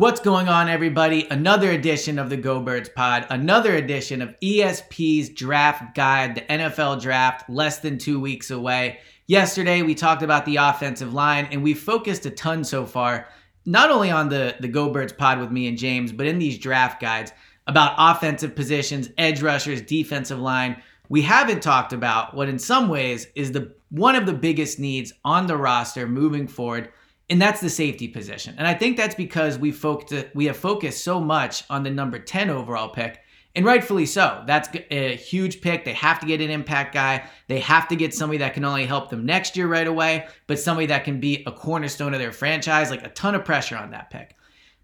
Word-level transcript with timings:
What's 0.00 0.20
going 0.20 0.48
on, 0.48 0.70
everybody? 0.70 1.26
Another 1.30 1.72
edition 1.72 2.18
of 2.18 2.30
the 2.30 2.36
Go 2.38 2.62
Birds 2.62 2.88
Pod, 2.88 3.26
another 3.28 3.74
edition 3.74 4.22
of 4.22 4.34
ESP's 4.42 5.28
Draft 5.28 5.94
Guide, 5.94 6.36
the 6.36 6.40
NFL 6.40 7.02
Draft, 7.02 7.50
less 7.50 7.80
than 7.80 7.98
two 7.98 8.18
weeks 8.18 8.50
away. 8.50 9.00
Yesterday, 9.26 9.82
we 9.82 9.94
talked 9.94 10.22
about 10.22 10.46
the 10.46 10.56
offensive 10.56 11.12
line, 11.12 11.48
and 11.50 11.62
we 11.62 11.74
focused 11.74 12.24
a 12.24 12.30
ton 12.30 12.64
so 12.64 12.86
far, 12.86 13.28
not 13.66 13.90
only 13.90 14.10
on 14.10 14.30
the, 14.30 14.56
the 14.58 14.68
Go 14.68 14.90
Birds 14.90 15.12
Pod 15.12 15.38
with 15.38 15.50
me 15.50 15.68
and 15.68 15.76
James, 15.76 16.12
but 16.12 16.26
in 16.26 16.38
these 16.38 16.56
draft 16.56 16.98
guides 16.98 17.32
about 17.66 17.92
offensive 17.98 18.56
positions, 18.56 19.10
edge 19.18 19.42
rushers, 19.42 19.82
defensive 19.82 20.38
line. 20.38 20.82
We 21.10 21.20
haven't 21.20 21.62
talked 21.62 21.92
about 21.92 22.32
what, 22.34 22.48
in 22.48 22.58
some 22.58 22.88
ways, 22.88 23.26
is 23.34 23.52
the 23.52 23.74
one 23.90 24.16
of 24.16 24.24
the 24.24 24.32
biggest 24.32 24.78
needs 24.78 25.12
on 25.26 25.46
the 25.46 25.58
roster 25.58 26.06
moving 26.06 26.46
forward 26.46 26.88
and 27.30 27.40
that's 27.40 27.60
the 27.60 27.70
safety 27.70 28.08
position. 28.08 28.56
And 28.58 28.66
I 28.66 28.74
think 28.74 28.96
that's 28.96 29.14
because 29.14 29.56
we 29.56 29.70
focused, 29.70 30.26
we 30.34 30.46
have 30.46 30.56
focused 30.56 31.04
so 31.04 31.20
much 31.20 31.64
on 31.70 31.84
the 31.84 31.90
number 31.90 32.18
10 32.18 32.50
overall 32.50 32.88
pick, 32.88 33.20
and 33.54 33.64
rightfully 33.64 34.06
so. 34.06 34.42
That's 34.46 34.68
a 34.90 35.16
huge 35.16 35.60
pick. 35.60 35.84
They 35.84 35.92
have 35.92 36.20
to 36.20 36.26
get 36.26 36.40
an 36.40 36.50
impact 36.50 36.92
guy. 36.94 37.28
They 37.48 37.60
have 37.60 37.88
to 37.88 37.96
get 37.96 38.14
somebody 38.14 38.38
that 38.38 38.54
can 38.54 38.64
only 38.64 38.86
help 38.86 39.10
them 39.10 39.24
next 39.24 39.56
year 39.56 39.66
right 39.66 39.86
away, 39.86 40.26
but 40.46 40.58
somebody 40.58 40.86
that 40.86 41.04
can 41.04 41.20
be 41.20 41.42
a 41.46 41.52
cornerstone 41.52 42.14
of 42.14 42.20
their 42.20 42.32
franchise, 42.32 42.90
like 42.90 43.04
a 43.04 43.10
ton 43.10 43.34
of 43.34 43.44
pressure 43.44 43.76
on 43.76 43.90
that 43.90 44.10
pick. 44.10 44.36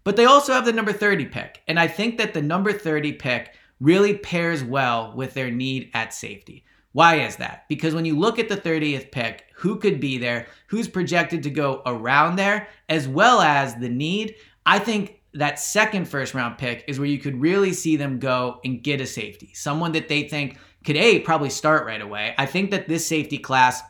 But 0.03 0.15
they 0.15 0.25
also 0.25 0.53
have 0.53 0.65
the 0.65 0.73
number 0.73 0.93
30 0.93 1.25
pick. 1.25 1.61
And 1.67 1.79
I 1.79 1.87
think 1.87 2.17
that 2.17 2.33
the 2.33 2.41
number 2.41 2.71
30 2.71 3.13
pick 3.13 3.53
really 3.79 4.17
pairs 4.17 4.63
well 4.63 5.13
with 5.15 5.33
their 5.33 5.51
need 5.51 5.91
at 5.93 6.13
safety. 6.13 6.63
Why 6.93 7.21
is 7.21 7.35
that? 7.37 7.65
Because 7.69 7.93
when 7.93 8.05
you 8.05 8.17
look 8.17 8.39
at 8.39 8.49
the 8.49 8.57
30th 8.57 9.11
pick, 9.11 9.45
who 9.55 9.77
could 9.77 9.99
be 9.99 10.17
there, 10.17 10.47
who's 10.67 10.87
projected 10.87 11.43
to 11.43 11.49
go 11.49 11.81
around 11.85 12.35
there, 12.37 12.67
as 12.89 13.07
well 13.07 13.41
as 13.41 13.75
the 13.75 13.89
need, 13.89 14.35
I 14.65 14.79
think 14.79 15.21
that 15.33 15.59
second 15.59 16.07
first 16.07 16.33
round 16.33 16.57
pick 16.57 16.83
is 16.87 16.99
where 16.99 17.07
you 17.07 17.19
could 17.19 17.39
really 17.39 17.73
see 17.73 17.95
them 17.95 18.19
go 18.19 18.59
and 18.65 18.83
get 18.83 19.01
a 19.01 19.05
safety. 19.05 19.51
Someone 19.53 19.91
that 19.91 20.07
they 20.07 20.23
think 20.23 20.57
could 20.83 20.97
A, 20.97 21.19
probably 21.19 21.49
start 21.49 21.85
right 21.85 22.01
away. 22.01 22.33
I 22.37 22.45
think 22.45 22.71
that 22.71 22.87
this 22.87 23.05
safety 23.05 23.37
class 23.37 23.81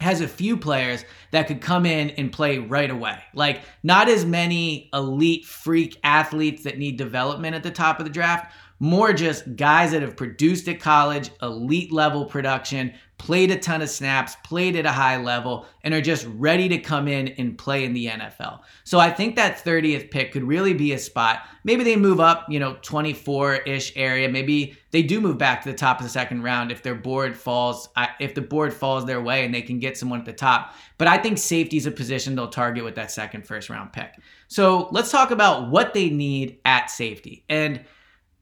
has 0.00 0.20
a 0.20 0.28
few 0.28 0.56
players 0.56 1.04
that 1.32 1.48
could 1.48 1.60
come 1.60 1.84
in 1.84 2.10
and 2.10 2.30
play 2.30 2.58
right 2.58 2.90
away. 2.90 3.18
Like, 3.34 3.62
not 3.82 4.08
as 4.08 4.24
many 4.24 4.90
elite 4.92 5.44
freak 5.44 5.98
athletes 6.04 6.62
that 6.64 6.78
need 6.78 6.96
development 6.96 7.56
at 7.56 7.64
the 7.64 7.70
top 7.70 7.98
of 7.98 8.04
the 8.04 8.12
draft, 8.12 8.52
more 8.80 9.12
just 9.12 9.56
guys 9.56 9.90
that 9.90 10.02
have 10.02 10.16
produced 10.16 10.68
at 10.68 10.80
college, 10.80 11.30
elite 11.42 11.92
level 11.92 12.24
production, 12.24 12.94
played 13.18 13.50
a 13.50 13.58
ton 13.58 13.82
of 13.82 13.90
snaps, 13.90 14.36
played 14.44 14.76
at 14.76 14.86
a 14.86 14.92
high 14.92 15.16
level, 15.16 15.66
and 15.82 15.92
are 15.92 16.00
just 16.00 16.24
ready 16.36 16.68
to 16.68 16.78
come 16.78 17.08
in 17.08 17.28
and 17.28 17.58
play 17.58 17.84
in 17.84 17.92
the 17.92 18.06
NFL. 18.06 18.60
So 18.84 19.00
I 19.00 19.10
think 19.10 19.34
that 19.34 19.62
30th 19.64 20.12
pick 20.12 20.30
could 20.30 20.44
really 20.44 20.72
be 20.72 20.92
a 20.92 20.98
spot. 20.98 21.42
Maybe 21.64 21.82
they 21.82 21.96
move 21.96 22.20
up, 22.20 22.46
you 22.48 22.60
know, 22.60 22.76
24 22.82 23.56
ish 23.56 23.92
area. 23.96 24.28
Maybe 24.28 24.78
they 24.92 25.02
do 25.02 25.20
move 25.20 25.36
back 25.36 25.62
to 25.62 25.70
the 25.70 25.76
top 25.76 25.98
of 25.98 26.04
the 26.04 26.10
second 26.10 26.42
round 26.42 26.70
if 26.70 26.82
their 26.84 26.94
board 26.94 27.36
falls, 27.36 27.88
if 28.20 28.34
the 28.34 28.40
board 28.40 28.72
falls 28.72 29.04
their 29.04 29.20
way 29.20 29.44
and 29.44 29.52
they 29.52 29.62
can 29.62 29.80
get 29.80 29.98
someone 29.98 30.20
at 30.20 30.24
the 30.24 30.32
top. 30.32 30.74
But 30.96 31.08
I 31.08 31.18
think 31.18 31.38
safety 31.38 31.76
is 31.76 31.86
a 31.86 31.90
position 31.90 32.36
they'll 32.36 32.48
target 32.48 32.84
with 32.84 32.94
that 32.94 33.10
second 33.10 33.44
first 33.44 33.68
round 33.68 33.92
pick. 33.92 34.14
So 34.46 34.88
let's 34.92 35.10
talk 35.10 35.32
about 35.32 35.70
what 35.70 35.92
they 35.92 36.08
need 36.08 36.60
at 36.64 36.88
safety. 36.90 37.44
And 37.48 37.84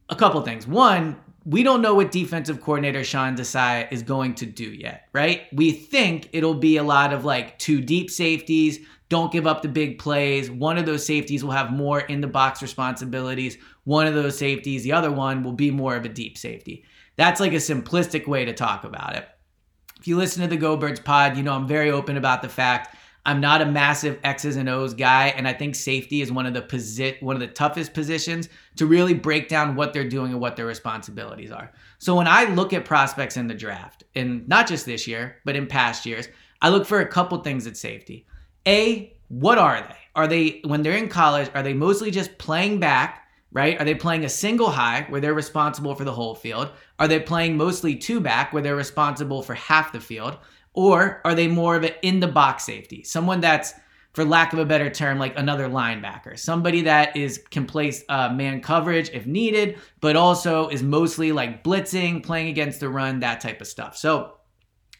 a 0.08 0.16
couple 0.16 0.40
things. 0.42 0.66
One, 0.66 1.16
we 1.44 1.62
don't 1.62 1.82
know 1.82 1.94
what 1.94 2.10
defensive 2.10 2.60
coordinator 2.60 3.04
Sean 3.04 3.36
Desai 3.36 3.90
is 3.92 4.02
going 4.02 4.34
to 4.36 4.46
do 4.46 4.64
yet, 4.64 5.08
right? 5.12 5.42
We 5.52 5.70
think 5.70 6.28
it'll 6.32 6.54
be 6.54 6.76
a 6.76 6.82
lot 6.82 7.12
of 7.12 7.24
like 7.24 7.58
two 7.58 7.80
deep 7.80 8.10
safeties, 8.10 8.80
don't 9.08 9.32
give 9.32 9.46
up 9.46 9.62
the 9.62 9.68
big 9.68 9.98
plays. 9.98 10.50
One 10.50 10.78
of 10.78 10.86
those 10.86 11.06
safeties 11.06 11.44
will 11.44 11.52
have 11.52 11.70
more 11.70 12.00
in 12.00 12.20
the 12.20 12.26
box 12.26 12.60
responsibilities. 12.60 13.56
One 13.84 14.06
of 14.08 14.14
those 14.14 14.36
safeties, 14.36 14.82
the 14.82 14.92
other 14.92 15.12
one, 15.12 15.44
will 15.44 15.52
be 15.52 15.70
more 15.70 15.94
of 15.94 16.04
a 16.04 16.08
deep 16.08 16.36
safety. 16.36 16.84
That's 17.14 17.40
like 17.40 17.52
a 17.52 17.56
simplistic 17.56 18.26
way 18.26 18.44
to 18.44 18.52
talk 18.52 18.82
about 18.82 19.14
it. 19.14 19.28
If 20.00 20.08
you 20.08 20.16
listen 20.16 20.42
to 20.42 20.48
the 20.48 20.56
Go 20.56 20.76
Birds 20.76 21.00
pod, 21.00 21.36
you 21.36 21.44
know 21.44 21.54
I'm 21.54 21.68
very 21.68 21.90
open 21.90 22.16
about 22.16 22.42
the 22.42 22.48
fact 22.48 22.95
I'm 23.26 23.40
not 23.40 23.60
a 23.60 23.66
massive 23.66 24.20
X's 24.22 24.56
and 24.56 24.68
O's 24.68 24.94
guy, 24.94 25.34
and 25.36 25.48
I 25.48 25.52
think 25.52 25.74
safety 25.74 26.22
is 26.22 26.30
one 26.30 26.46
of 26.46 26.54
the 26.54 26.62
posi- 26.62 27.20
one 27.20 27.34
of 27.34 27.40
the 27.40 27.48
toughest 27.48 27.92
positions 27.92 28.48
to 28.76 28.86
really 28.86 29.14
break 29.14 29.48
down 29.48 29.74
what 29.74 29.92
they're 29.92 30.08
doing 30.08 30.30
and 30.30 30.40
what 30.40 30.54
their 30.54 30.64
responsibilities 30.64 31.50
are. 31.50 31.72
So 31.98 32.14
when 32.14 32.28
I 32.28 32.44
look 32.44 32.72
at 32.72 32.84
prospects 32.84 33.36
in 33.36 33.48
the 33.48 33.54
draft, 33.54 34.04
and 34.14 34.48
not 34.48 34.68
just 34.68 34.86
this 34.86 35.08
year, 35.08 35.38
but 35.44 35.56
in 35.56 35.66
past 35.66 36.06
years, 36.06 36.28
I 36.62 36.68
look 36.68 36.86
for 36.86 37.00
a 37.00 37.08
couple 37.08 37.36
things 37.38 37.66
at 37.66 37.76
safety. 37.76 38.26
A, 38.64 39.12
what 39.26 39.58
are 39.58 39.80
they? 39.80 39.96
Are 40.14 40.28
they 40.28 40.60
when 40.64 40.82
they're 40.82 40.96
in 40.96 41.08
college, 41.08 41.50
are 41.52 41.64
they 41.64 41.74
mostly 41.74 42.12
just 42.12 42.38
playing 42.38 42.78
back, 42.78 43.26
right? 43.50 43.80
Are 43.80 43.84
they 43.84 43.96
playing 43.96 44.24
a 44.24 44.28
single 44.28 44.70
high 44.70 45.04
where 45.08 45.20
they're 45.20 45.34
responsible 45.34 45.96
for 45.96 46.04
the 46.04 46.12
whole 46.12 46.36
field? 46.36 46.70
Are 47.00 47.08
they 47.08 47.18
playing 47.18 47.56
mostly 47.56 47.96
two 47.96 48.20
back 48.20 48.52
where 48.52 48.62
they're 48.62 48.76
responsible 48.76 49.42
for 49.42 49.54
half 49.54 49.92
the 49.92 50.00
field? 50.00 50.38
Or 50.76 51.20
are 51.24 51.34
they 51.34 51.48
more 51.48 51.74
of 51.74 51.82
an 51.82 51.94
in 52.02 52.20
the 52.20 52.28
box 52.28 52.64
safety? 52.64 53.02
Someone 53.02 53.40
that's, 53.40 53.74
for 54.12 54.24
lack 54.24 54.52
of 54.52 54.58
a 54.58 54.64
better 54.64 54.88
term, 54.88 55.18
like 55.18 55.38
another 55.38 55.68
linebacker. 55.68 56.38
Somebody 56.38 56.82
that 56.82 57.16
is 57.16 57.42
can 57.50 57.66
place 57.66 58.04
uh, 58.08 58.28
man 58.28 58.60
coverage 58.60 59.10
if 59.12 59.26
needed, 59.26 59.78
but 60.00 60.16
also 60.16 60.68
is 60.68 60.82
mostly 60.82 61.32
like 61.32 61.64
blitzing, 61.64 62.22
playing 62.22 62.48
against 62.48 62.80
the 62.80 62.88
run, 62.88 63.20
that 63.20 63.40
type 63.40 63.60
of 63.60 63.66
stuff. 63.66 63.96
So 63.96 64.36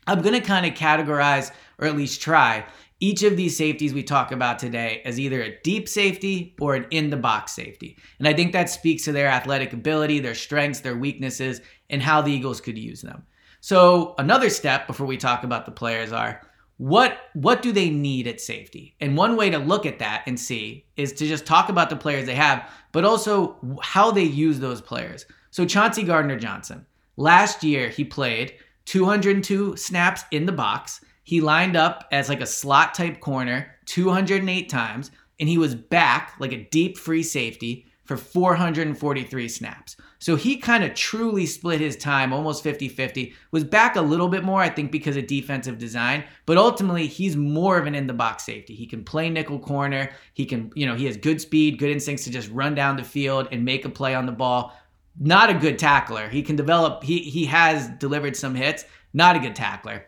I'm 0.07 0.23
going 0.23 0.35
to 0.35 0.47
kind 0.47 0.67
of 0.67 0.75
categorize, 0.75 1.51
or 1.79 1.87
at 1.87 1.97
least 1.97 2.21
try, 2.21 2.67
each 3.01 3.23
of 3.23 3.37
these 3.37 3.57
safeties 3.57 3.93
we 3.93 4.03
talk 4.03 4.33
about 4.33 4.59
today 4.59 5.03
as 5.05 5.21
either 5.21 5.43
a 5.43 5.59
deep 5.63 5.89
safety 5.89 6.55
or 6.61 6.75
an 6.75 6.87
in 6.91 7.11
the 7.11 7.17
box 7.17 7.53
safety. 7.53 7.99
And 8.19 8.27
I 8.27 8.33
think 8.33 8.53
that 8.53 8.71
speaks 8.71 9.05
to 9.05 9.13
their 9.13 9.29
athletic 9.29 9.75
ability, 9.75 10.21
their 10.21 10.35
strengths, 10.35 10.81
their 10.81 10.97
weaknesses, 10.97 11.61
and 11.91 12.03
how 12.03 12.23
the 12.23 12.33
Eagles 12.33 12.63
could 12.63 12.79
use 12.79 13.03
them. 13.03 13.27
So 13.67 14.15
another 14.17 14.49
step 14.49 14.87
before 14.87 15.09
we 15.09 15.17
talk 15.17 15.43
about 15.43 15.67
the 15.67 15.73
players 15.73 16.13
are 16.13 16.41
what 16.77 17.19
what 17.33 17.63
do 17.63 17.73
they 17.73 17.91
need 17.91 18.29
at 18.29 18.41
safety? 18.41 18.95
And 19.01 19.17
one 19.17 19.35
way 19.35 19.51
to 19.51 19.59
look 19.59 19.87
at 19.87 19.99
that 19.99 20.23
and 20.29 20.39
see 20.39 20.87
is 20.97 21.13
to 21.15 21.27
just 21.27 21.47
talk 21.47 21.69
about 21.69 21.91
the 21.91 21.97
players 21.97 22.27
they 22.27 22.37
have, 22.37 22.71
but 22.93 23.05
also 23.05 23.57
how 23.83 24.13
they 24.13 24.23
use 24.23 24.61
those 24.61 24.81
players. 24.81 25.27
So 25.51 25.67
Chauncey 25.67 26.05
Gardner 26.05 26.39
Johnson, 26.39 26.87
last 27.17 27.65
year 27.65 27.89
he 27.89 28.05
played 28.05 28.55
202 28.85 29.77
snaps 29.77 30.23
in 30.31 30.47
the 30.47 30.53
box. 30.53 31.05
He 31.25 31.41
lined 31.41 31.77
up 31.77 32.07
as 32.13 32.29
like 32.29 32.43
a 32.43 32.47
slot 32.47 32.95
type 32.95 33.19
corner 33.19 33.75
208 33.87 34.69
times 34.69 35.11
and 35.41 35.49
he 35.49 35.59
was 35.59 35.75
back 35.75 36.37
like 36.39 36.53
a 36.53 36.69
deep 36.71 36.97
free 36.97 37.25
safety 37.25 37.85
for 38.07 38.17
443 38.17 39.49
snaps. 39.49 39.97
So 40.19 40.37
he 40.37 40.57
kind 40.57 40.85
of 40.85 40.95
truly 40.95 41.45
split 41.45 41.81
his 41.81 41.97
time 41.97 42.33
almost 42.33 42.63
50 42.63 42.89
50. 42.89 43.35
Was 43.51 43.65
back 43.65 43.97
a 43.97 44.01
little 44.01 44.29
bit 44.29 44.45
more, 44.45 44.61
I 44.61 44.69
think, 44.69 44.91
because 44.91 45.17
of 45.17 45.27
defensive 45.27 45.77
design, 45.77 46.25
but 46.47 46.57
ultimately 46.57 47.07
he's 47.07 47.37
more 47.37 47.79
of 47.79 47.87
an 47.87 47.95
in 47.95 48.07
the 48.07 48.15
box 48.15 48.45
safety. 48.45 48.75
He 48.75 48.87
can 48.87 49.05
play 49.05 49.29
nickel 49.29 49.59
corner. 49.59 50.11
He 50.35 50.47
can, 50.47 50.71
you 50.75 50.87
know, 50.87 50.95
he 50.95 51.07
has 51.07 51.17
good 51.17 51.41
speed, 51.41 51.79
good 51.79 51.91
instincts 51.91 52.25
to 52.25 52.31
just 52.31 52.51
run 52.51 52.75
down 52.75 52.97
the 52.97 53.05
field 53.05 53.49
and 53.51 53.65
make 53.65 53.85
a 53.85 53.91
play 53.91 54.15
on 54.15 54.27
the 54.27 54.33
ball. 54.33 54.75
Not 55.19 55.51
a 55.51 55.55
good 55.55 55.79
tackler. 55.79 56.29
He 56.29 56.43
can 56.43 56.57
develop, 56.57 57.03
he, 57.03 57.19
he 57.19 57.47
has 57.47 57.89
delivered 57.99 58.37
some 58.37 58.55
hits, 58.55 58.85
not 59.13 59.37
a 59.37 59.41
good 59.41 59.57
tackler. 59.57 60.07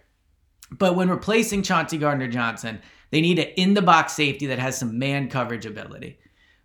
But 0.70 0.96
when 0.96 1.08
replacing 1.08 1.62
Chauncey 1.62 1.98
Gardner 1.98 2.28
Johnson, 2.28 2.80
they 3.10 3.20
need 3.20 3.38
an 3.38 3.48
in 3.56 3.74
the 3.74 3.82
box 3.82 4.12
safety 4.12 4.46
that 4.46 4.58
has 4.58 4.76
some 4.78 4.98
man 4.98 5.30
coverage 5.30 5.66
ability. 5.66 6.18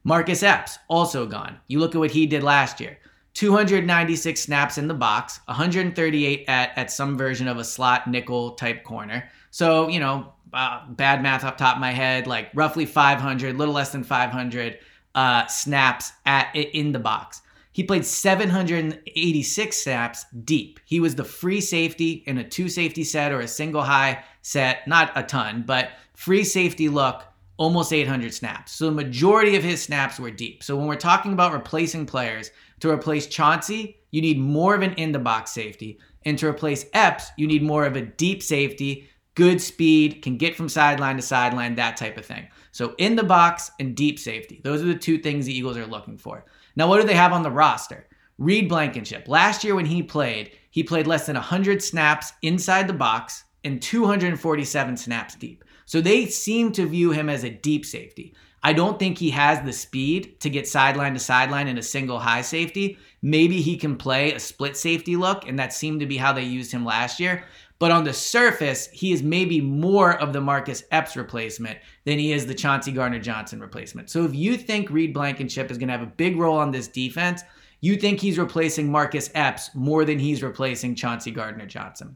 Marcus 0.03 0.43
Epps, 0.43 0.79
also 0.89 1.25
gone. 1.25 1.59
You 1.67 1.79
look 1.79 1.95
at 1.95 1.99
what 1.99 2.11
he 2.11 2.25
did 2.25 2.43
last 2.43 2.79
year 2.79 2.97
296 3.33 4.39
snaps 4.39 4.77
in 4.77 4.87
the 4.87 4.93
box, 4.93 5.39
138 5.45 6.45
at, 6.47 6.77
at 6.77 6.91
some 6.91 7.17
version 7.17 7.47
of 7.47 7.57
a 7.57 7.63
slot 7.63 8.07
nickel 8.07 8.51
type 8.51 8.83
corner. 8.83 9.29
So, 9.51 9.87
you 9.87 9.99
know, 9.99 10.33
uh, 10.53 10.85
bad 10.89 11.23
math 11.23 11.43
off 11.43 11.57
top 11.57 11.75
of 11.75 11.81
my 11.81 11.91
head, 11.91 12.27
like 12.27 12.49
roughly 12.53 12.85
500, 12.85 13.57
little 13.57 13.73
less 13.73 13.91
than 13.91 14.03
500 14.03 14.77
uh, 15.15 15.47
snaps 15.47 16.11
at 16.25 16.55
in 16.55 16.91
the 16.91 16.99
box. 16.99 17.41
He 17.71 17.83
played 17.83 18.05
786 18.05 19.83
snaps 19.83 20.25
deep. 20.43 20.79
He 20.85 20.99
was 20.99 21.15
the 21.15 21.23
free 21.23 21.59
safety 21.59 22.23
in 22.27 22.37
a 22.37 22.47
two 22.47 22.69
safety 22.69 23.03
set 23.03 23.31
or 23.31 23.39
a 23.39 23.47
single 23.47 23.81
high 23.81 24.23
set, 24.43 24.87
not 24.87 25.11
a 25.15 25.23
ton, 25.23 25.63
but 25.65 25.89
free 26.13 26.43
safety 26.43 26.87
look 26.87 27.23
almost 27.57 27.93
800 27.93 28.33
snaps. 28.33 28.71
So 28.71 28.85
the 28.85 28.91
majority 28.91 29.55
of 29.55 29.63
his 29.63 29.81
snaps 29.81 30.19
were 30.19 30.31
deep. 30.31 30.63
So 30.63 30.75
when 30.75 30.87
we're 30.87 30.95
talking 30.95 31.33
about 31.33 31.53
replacing 31.53 32.05
players, 32.05 32.51
to 32.83 32.91
replace 32.91 33.27
Chauncey, 33.27 33.97
you 34.11 34.21
need 34.21 34.37
more 34.37 34.75
of 34.75 34.81
an 34.81 34.93
in 34.95 35.13
the 35.13 35.19
box 35.19 35.51
safety. 35.51 35.99
And 36.25 36.37
to 36.39 36.47
replace 36.47 36.85
Epps, 36.93 37.31
you 37.37 37.47
need 37.47 37.63
more 37.63 37.85
of 37.85 37.95
a 37.95 38.01
deep 38.01 38.43
safety, 38.43 39.09
good 39.35 39.61
speed, 39.61 40.21
can 40.21 40.35
get 40.35 40.55
from 40.55 40.67
sideline 40.67 41.15
to 41.15 41.21
sideline, 41.21 41.75
that 41.75 41.95
type 41.95 42.17
of 42.17 42.25
thing. 42.25 42.47
So 42.73 42.93
in 42.97 43.15
the 43.15 43.23
box 43.23 43.71
and 43.79 43.95
deep 43.95 44.19
safety. 44.19 44.59
Those 44.63 44.81
are 44.81 44.87
the 44.87 44.95
two 44.95 45.17
things 45.17 45.45
the 45.45 45.57
Eagles 45.57 45.77
are 45.77 45.85
looking 45.85 46.17
for. 46.17 46.45
Now, 46.75 46.87
what 46.87 46.99
do 46.99 47.07
they 47.07 47.15
have 47.15 47.31
on 47.31 47.43
the 47.43 47.51
roster? 47.51 48.07
Reed 48.37 48.67
Blankenship. 48.67 49.27
Last 49.27 49.63
year 49.63 49.75
when 49.75 49.85
he 49.85 50.03
played, 50.03 50.51
he 50.71 50.83
played 50.83 51.07
less 51.07 51.25
than 51.25 51.35
100 51.35 51.81
snaps 51.81 52.33
inside 52.41 52.87
the 52.87 52.93
box 52.93 53.45
and 53.63 53.81
247 53.81 54.97
snaps 54.97 55.35
deep. 55.35 55.63
So 55.85 56.01
they 56.01 56.25
seem 56.27 56.71
to 56.73 56.85
view 56.85 57.11
him 57.11 57.29
as 57.29 57.43
a 57.43 57.49
deep 57.49 57.85
safety. 57.85 58.35
I 58.65 58.71
don't 58.71 58.97
think 58.97 59.17
he 59.17 59.29
has 59.31 59.61
the 59.61 59.73
speed 59.73 60.39
to 60.39 60.49
get 60.49 60.67
sideline 60.67 61.13
to 61.13 61.19
sideline 61.19 61.67
in 61.67 61.77
a 61.77 61.83
single 61.83 62.19
high 62.19 62.41
safety. 62.41 62.97
Maybe 63.21 63.61
he 63.61 63.75
can 63.75 63.97
play 63.97 64.33
a 64.33 64.39
split 64.39 64.77
safety 64.77 65.17
look, 65.17 65.47
and 65.47 65.59
that 65.59 65.73
seemed 65.73 65.99
to 65.99 66.05
be 66.05 66.15
how 66.15 66.31
they 66.31 66.43
used 66.43 66.71
him 66.71 66.85
last 66.85 67.19
year. 67.19 67.43
But 67.77 67.91
on 67.91 68.05
the 68.05 68.13
surface, 68.13 68.87
he 68.87 69.11
is 69.11 69.21
maybe 69.21 69.59
more 69.59 70.13
of 70.13 70.31
the 70.31 70.39
Marcus 70.39 70.85
Epps 70.91 71.17
replacement 71.17 71.79
than 72.05 72.17
he 72.17 72.31
is 72.31 72.45
the 72.45 72.55
Chauncey 72.55 72.93
Gardner 72.93 73.19
Johnson 73.19 73.59
replacement. 73.59 74.09
So 74.09 74.23
if 74.23 74.33
you 74.33 74.55
think 74.55 74.89
Reed 74.89 75.13
Blankenship 75.13 75.69
is 75.69 75.77
going 75.77 75.89
to 75.89 75.97
have 75.97 76.01
a 76.01 76.05
big 76.05 76.37
role 76.37 76.57
on 76.57 76.71
this 76.71 76.87
defense, 76.87 77.43
you 77.81 77.97
think 77.97 78.21
he's 78.21 78.39
replacing 78.39 78.89
Marcus 78.89 79.29
Epps 79.35 79.75
more 79.75 80.05
than 80.05 80.17
he's 80.17 80.41
replacing 80.41 80.95
Chauncey 80.95 81.31
Gardner 81.31 81.65
Johnson. 81.65 82.15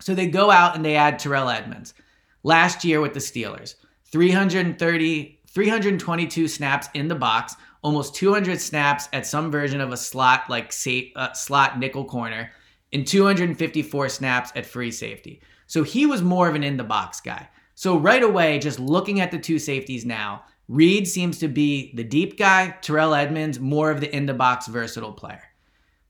So 0.00 0.14
they 0.14 0.28
go 0.28 0.50
out 0.50 0.74
and 0.74 0.82
they 0.82 0.96
add 0.96 1.18
Terrell 1.18 1.50
Edmunds 1.50 1.92
last 2.46 2.84
year 2.84 3.00
with 3.00 3.12
the 3.12 3.18
Steelers. 3.18 3.74
330, 4.12 5.40
322 5.48 6.46
snaps 6.46 6.88
in 6.94 7.08
the 7.08 7.14
box, 7.16 7.56
almost 7.82 8.14
200 8.14 8.60
snaps 8.60 9.08
at 9.12 9.26
some 9.26 9.50
version 9.50 9.80
of 9.80 9.90
a 9.90 9.96
slot 9.96 10.48
like 10.48 10.72
safe, 10.72 11.10
uh, 11.16 11.32
slot 11.32 11.80
nickel 11.80 12.04
corner, 12.04 12.52
and 12.92 13.04
254 13.04 14.08
snaps 14.08 14.52
at 14.54 14.64
free 14.64 14.92
safety. 14.92 15.42
So 15.66 15.82
he 15.82 16.06
was 16.06 16.22
more 16.22 16.48
of 16.48 16.54
an 16.54 16.62
in 16.62 16.76
the 16.76 16.84
box 16.84 17.20
guy. 17.20 17.48
So 17.74 17.98
right 17.98 18.22
away, 18.22 18.60
just 18.60 18.78
looking 18.78 19.20
at 19.20 19.32
the 19.32 19.40
two 19.40 19.58
safeties 19.58 20.06
now, 20.06 20.44
Reed 20.68 21.08
seems 21.08 21.38
to 21.40 21.48
be 21.48 21.92
the 21.96 22.04
deep 22.04 22.38
guy, 22.38 22.76
Terrell 22.80 23.14
Edmunds 23.14 23.58
more 23.58 23.90
of 23.90 24.00
the 24.00 24.14
in 24.14 24.26
the 24.26 24.34
box 24.34 24.68
versatile 24.68 25.12
player. 25.12 25.42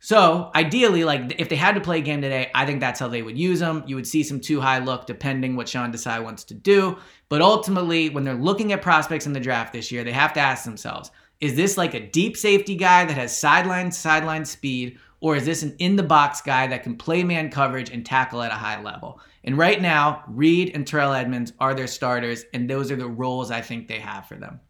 So 0.06 0.52
ideally, 0.54 1.02
like 1.02 1.34
if 1.36 1.48
they 1.48 1.56
had 1.56 1.74
to 1.74 1.80
play 1.80 1.98
a 1.98 2.00
game 2.00 2.22
today, 2.22 2.48
I 2.54 2.64
think 2.64 2.78
that's 2.78 3.00
how 3.00 3.08
they 3.08 3.22
would 3.22 3.36
use 3.36 3.58
them. 3.58 3.82
You 3.88 3.96
would 3.96 4.06
see 4.06 4.22
some 4.22 4.38
too 4.38 4.60
high 4.60 4.78
look 4.78 5.04
depending 5.04 5.56
what 5.56 5.68
Sean 5.68 5.92
Desai 5.92 6.22
wants 6.22 6.44
to 6.44 6.54
do. 6.54 6.98
But 7.28 7.42
ultimately, 7.42 8.10
when 8.10 8.22
they're 8.22 8.34
looking 8.34 8.72
at 8.72 8.82
prospects 8.82 9.26
in 9.26 9.32
the 9.32 9.40
draft 9.40 9.72
this 9.72 9.90
year, 9.90 10.04
they 10.04 10.12
have 10.12 10.32
to 10.34 10.40
ask 10.40 10.64
themselves, 10.64 11.10
is 11.40 11.56
this 11.56 11.76
like 11.76 11.94
a 11.94 12.08
deep 12.08 12.36
safety 12.36 12.76
guy 12.76 13.04
that 13.04 13.16
has 13.16 13.36
sideline 13.36 13.90
sideline 13.90 14.44
speed, 14.44 14.96
or 15.18 15.34
is 15.34 15.44
this 15.44 15.64
an 15.64 15.74
in 15.80 15.96
the 15.96 16.04
box 16.04 16.40
guy 16.40 16.68
that 16.68 16.84
can 16.84 16.96
play 16.96 17.24
man 17.24 17.50
coverage 17.50 17.90
and 17.90 18.06
tackle 18.06 18.42
at 18.42 18.52
a 18.52 18.54
high 18.54 18.80
level? 18.80 19.18
And 19.42 19.58
right 19.58 19.82
now, 19.82 20.22
Reed 20.28 20.70
and 20.72 20.86
Terrell 20.86 21.14
Edmunds 21.14 21.52
are 21.58 21.74
their 21.74 21.88
starters, 21.88 22.44
and 22.54 22.70
those 22.70 22.92
are 22.92 22.96
the 22.96 23.08
roles 23.08 23.50
I 23.50 23.60
think 23.60 23.88
they 23.88 23.98
have 23.98 24.28
for 24.28 24.36
them. 24.36 24.60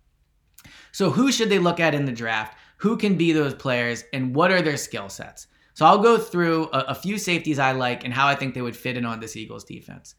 So 0.93 1.11
who 1.11 1.31
should 1.31 1.51
they 1.51 1.59
look 1.59 1.79
at 1.79 1.95
in 1.95 2.07
the 2.07 2.13
draft? 2.13 2.57
Who 2.79 2.97
can 2.97 3.17
be 3.17 3.33
those 3.33 3.55
players 3.55 4.05
and 4.13 4.35
what 4.35 4.51
are 4.51 4.63
their 4.63 4.77
skill 4.77 5.09
sets. 5.09 5.47
So 5.75 5.85
I'll 5.85 5.99
go 5.99 6.17
through 6.17 6.71
a, 6.73 6.79
a, 6.89 6.95
few 6.95 7.19
safeties 7.19 7.59
I 7.59 7.73
like 7.73 8.05
and 8.05 8.13
how 8.13 8.27
I 8.27 8.35
think 8.35 8.55
they 8.55 8.63
would 8.63 8.77
fit 8.77 8.97
in 8.97 9.05
on 9.05 9.21
this 9.21 9.37
Eagles 9.37 9.65
defense. 9.65 10.15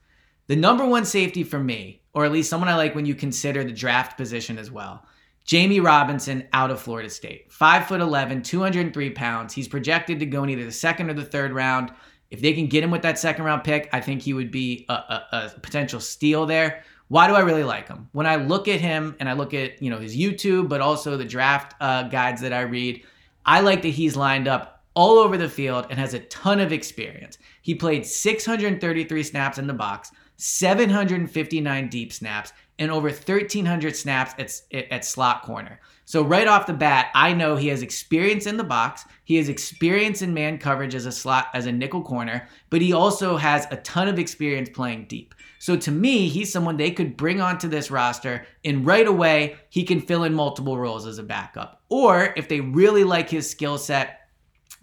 The 0.46 0.56
number 0.56 0.86
one 0.86 1.04
safety 1.04 1.44
for 1.44 1.60
me, 1.60 2.04
or 2.14 2.26
at 2.26 2.32
least 2.32 2.50
someone 2.50 2.70
I 2.70 2.76
like 2.76 2.94
when 2.94 3.08
you 3.08 3.16
consider 3.16 3.64
the 3.64 3.72
draft 3.72 4.18
position 4.18 4.58
as 4.58 4.70
well, 4.70 5.04
Jammie 5.48 5.84
Robinson 5.84 6.48
out 6.54 6.72
of 6.72 6.82
Florida 6.82 7.10
State. 7.10 7.50
5'11, 7.50 8.44
203 8.44 9.10
pounds. 9.12 9.54
He's 9.54 9.68
projected 9.68 10.20
to 10.20 10.26
go 10.26 10.44
in 10.44 10.50
either 10.52 10.66
the 10.66 10.72
second 10.72 11.10
or 11.10 11.14
the 11.14 11.24
third 11.26 11.54
round. 11.54 11.92
If 12.30 12.42
they 12.42 12.54
can 12.54 12.68
get 12.68 12.84
him 12.84 12.92
with 12.92 13.02
that 13.04 13.18
second 13.18 13.46
round 13.46 13.64
pick, 13.64 13.90
I 13.94 14.02
think 14.02 14.22
he 14.22 14.34
would 14.34 14.52
be 14.52 14.86
a, 14.90 14.94
a, 14.94 15.26
a 15.32 15.60
potential 15.62 16.00
steal 16.00 16.46
there. 16.46 16.84
Why 17.10 17.28
do 17.28 17.36
I 17.36 17.40
really 17.40 17.64
like 17.64 17.88
him? 17.88 18.10
When 18.12 18.26
I 18.26 18.36
look 18.36 18.68
at 18.68 18.82
him 18.82 19.16
and 19.20 19.30
I 19.30 19.34
look 19.34 19.54
at 19.54 19.82
you 19.82 19.90
know 19.90 20.00
his 20.00 20.16
YouTube, 20.16 20.70
but 20.70 20.82
also 20.82 21.18
the 21.18 21.26
draft 21.26 21.76
uh, 21.80 22.04
guides 22.04 22.42
that 22.42 22.54
I 22.54 22.62
read, 22.62 23.04
I 23.46 23.62
like 23.62 23.82
that 23.84 23.90
he's 23.90 24.16
lined 24.16 24.48
up 24.48 24.84
all 24.94 25.20
over 25.20 25.38
the 25.38 25.48
field 25.48 25.86
and 25.90 26.00
has 26.00 26.14
a 26.14 26.20
ton 26.22 26.60
of 26.60 26.74
experience. 26.74 27.38
He 27.62 27.76
played 27.76 28.06
633 28.06 29.24
snaps 29.24 29.58
in 29.58 29.68
the 29.68 29.74
box, 29.74 30.12
759 30.38 31.88
deep 31.90 32.12
snaps, 32.12 32.52
and 32.80 32.92
over 32.92 33.08
1,300 33.10 33.96
snaps 33.96 34.34
at, 34.74 34.92
at 34.92 35.06
slot 35.06 35.44
corner. 35.44 35.80
So 36.06 36.24
right 36.24 36.48
off 36.48 36.68
the 36.68 36.74
bat, 36.74 37.12
I 37.14 37.34
know 37.34 37.56
he 37.56 37.68
has 37.68 37.82
experience 37.82 38.46
in 38.46 38.58
the 38.58 38.64
box. 38.64 39.06
He 39.26 39.36
has 39.36 39.50
experience 39.50 40.22
in 40.22 40.34
man 40.34 40.58
coverage 40.58 40.96
as 40.96 41.06
a 41.06 41.12
slot 41.12 41.48
as 41.54 41.66
a 41.66 41.72
nickel 41.72 42.02
corner, 42.02 42.48
but 42.70 42.82
he 42.82 42.94
also 42.94 43.38
has 43.38 43.68
a 43.72 43.78
ton 43.78 44.08
of 44.08 44.18
experience 44.18 44.70
playing 44.70 45.06
deep. 45.06 45.36
So 45.68 45.76
to 45.76 45.92
me, 45.92 46.30
he's 46.30 46.50
someone 46.50 46.78
they 46.78 46.92
could 46.92 47.18
bring 47.18 47.42
onto 47.42 47.68
this 47.68 47.92
roster 47.92 48.48
and 48.64 48.86
right 48.86 49.06
away 49.06 49.58
he 49.68 49.84
can 49.84 50.00
fill 50.00 50.24
in 50.24 50.34
multiple 50.34 50.80
roles 50.80 51.06
as 51.06 51.18
a 51.18 51.24
backup. 51.24 51.82
Or 51.90 52.34
if 52.38 52.48
they 52.48 52.62
really 52.62 53.04
like 53.04 53.30
his 53.30 53.50
skill 53.50 53.78
set 53.78 54.30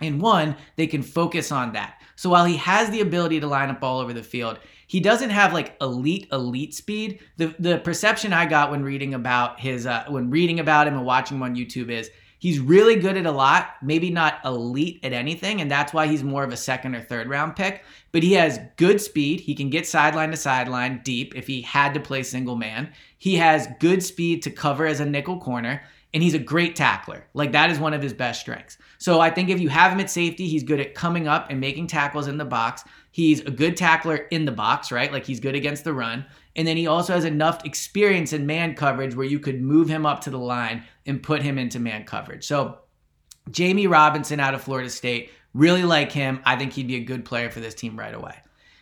in 0.03 0.19
one, 0.19 0.57
they 0.77 0.87
can 0.87 1.03
focus 1.03 1.51
on 1.51 1.73
that. 1.73 2.03
So 2.17 2.29
while 2.29 2.45
he 2.45 2.59
has 2.59 2.91
the 2.91 3.01
ability 3.01 3.41
to 3.41 3.47
line 3.47 3.71
up 3.71 3.83
all 3.83 3.99
over 3.99 4.13
the 4.13 4.23
field, 4.23 4.59
he 4.87 5.01
doesn't 5.01 5.31
have 5.31 5.55
like 5.55 5.75
elite 5.81 6.29
elite 6.31 6.75
speed. 6.75 7.21
The 7.39 7.55
the 7.59 7.79
perception 7.79 8.35
I 8.35 8.45
got 8.45 8.71
when 8.71 8.83
reading 8.83 9.15
about 9.15 9.61
his 9.61 9.87
uh, 9.87 10.05
when 10.09 10.29
reading 10.29 10.61
about 10.61 10.87
him 10.87 10.99
and 10.99 11.07
watching 11.07 11.39
him 11.39 11.45
on 11.45 11.57
YouTube 11.57 11.89
is 11.89 12.11
He's 12.45 12.61
really 12.61 12.97
good 12.97 13.17
at 13.17 13.25
a 13.25 13.33
lot, 13.33 13.71
maybe 13.81 14.11
not 14.11 14.39
elite 14.45 15.01
at 15.03 15.15
anything, 15.15 15.63
and 15.63 15.71
that's 15.71 15.95
why 15.95 16.09
he's 16.09 16.23
more 16.23 16.45
of 16.45 16.53
a 16.53 16.59
second 16.59 16.95
or 16.95 17.01
third 17.01 17.27
round 17.27 17.57
pick. 17.57 17.83
But 18.13 18.23
he 18.23 18.35
has 18.35 18.61
good 18.77 19.01
speed. 19.01 19.41
He 19.41 19.55
can 19.55 19.71
get 19.71 19.87
sideline 19.87 20.31
to 20.31 20.37
sideline 20.37 21.01
deep 21.03 21.35
if 21.35 21.47
he 21.47 21.63
had 21.63 21.95
to 21.95 22.01
play 22.01 22.23
single 22.23 22.55
man. 22.55 22.93
He 23.17 23.37
has 23.37 23.69
good 23.81 24.03
speed 24.03 24.43
to 24.43 24.51
cover 24.51 24.85
as 24.85 25.01
a 25.01 25.07
nickel 25.07 25.39
corner, 25.39 25.85
and 26.13 26.23
he's 26.23 26.35
a 26.35 26.39
great 26.39 26.77
tackler. 26.77 27.25
Like 27.33 27.53
that 27.53 27.71
is 27.71 27.79
one 27.79 27.95
of 27.95 28.03
his 28.03 28.13
best 28.13 28.43
strengths. 28.43 28.77
So 28.99 29.21
I 29.21 29.31
think 29.31 29.49
if 29.49 29.59
you 29.59 29.71
have 29.71 29.93
him 29.93 30.01
at 30.01 30.11
safety, 30.11 30.47
he's 30.47 30.65
good 30.65 30.81
at 30.81 30.95
coming 30.95 31.27
up 31.27 31.47
and 31.49 31.59
making 31.59 31.87
tackles 31.87 32.29
in 32.29 32.37
the 32.37 32.45
box. 32.45 32.85
He's 33.11 33.41
a 33.41 33.51
good 33.51 33.75
tackler 33.75 34.17
in 34.17 34.45
the 34.45 34.53
box, 34.53 34.93
right? 34.93 35.11
Like 35.11 35.25
he's 35.25 35.41
good 35.41 35.55
against 35.55 35.85
the 35.85 35.95
run. 35.95 36.27
And 36.57 36.69
then 36.69 36.77
he 36.77 36.87
also 36.87 37.15
has 37.15 37.25
enough 37.25 37.65
experience 37.65 38.33
in 38.33 38.47
man 38.47 38.75
coverage 38.75 39.17
where 39.17 39.27
you 39.27 39.41
could 39.41 39.61
move 39.61 39.89
him 39.89 40.07
up 40.07 40.21
to 40.23 40.31
the 40.31 40.39
line 40.39 40.85
and 41.05 41.23
put 41.23 41.43
him 41.43 41.59
into 41.59 41.81
man 41.81 42.05
coverage. 42.05 42.45
So, 42.45 42.79
Jammie 43.51 43.91
Robinson 43.91 44.41
out 44.41 44.55
of 44.55 44.63
Florida 44.63 44.89
State, 44.89 45.31
Really 45.55 45.85
like 45.85 46.11
him. 46.11 46.41
I 46.45 46.57
think 46.57 46.73
he'd 46.73 46.89
be 46.89 46.97
a 46.97 47.05
good 47.05 47.25
player 47.25 47.49
for 47.49 47.61
this 47.61 47.75
team 47.75 47.97
right 47.97 48.13
away. 48.13 48.35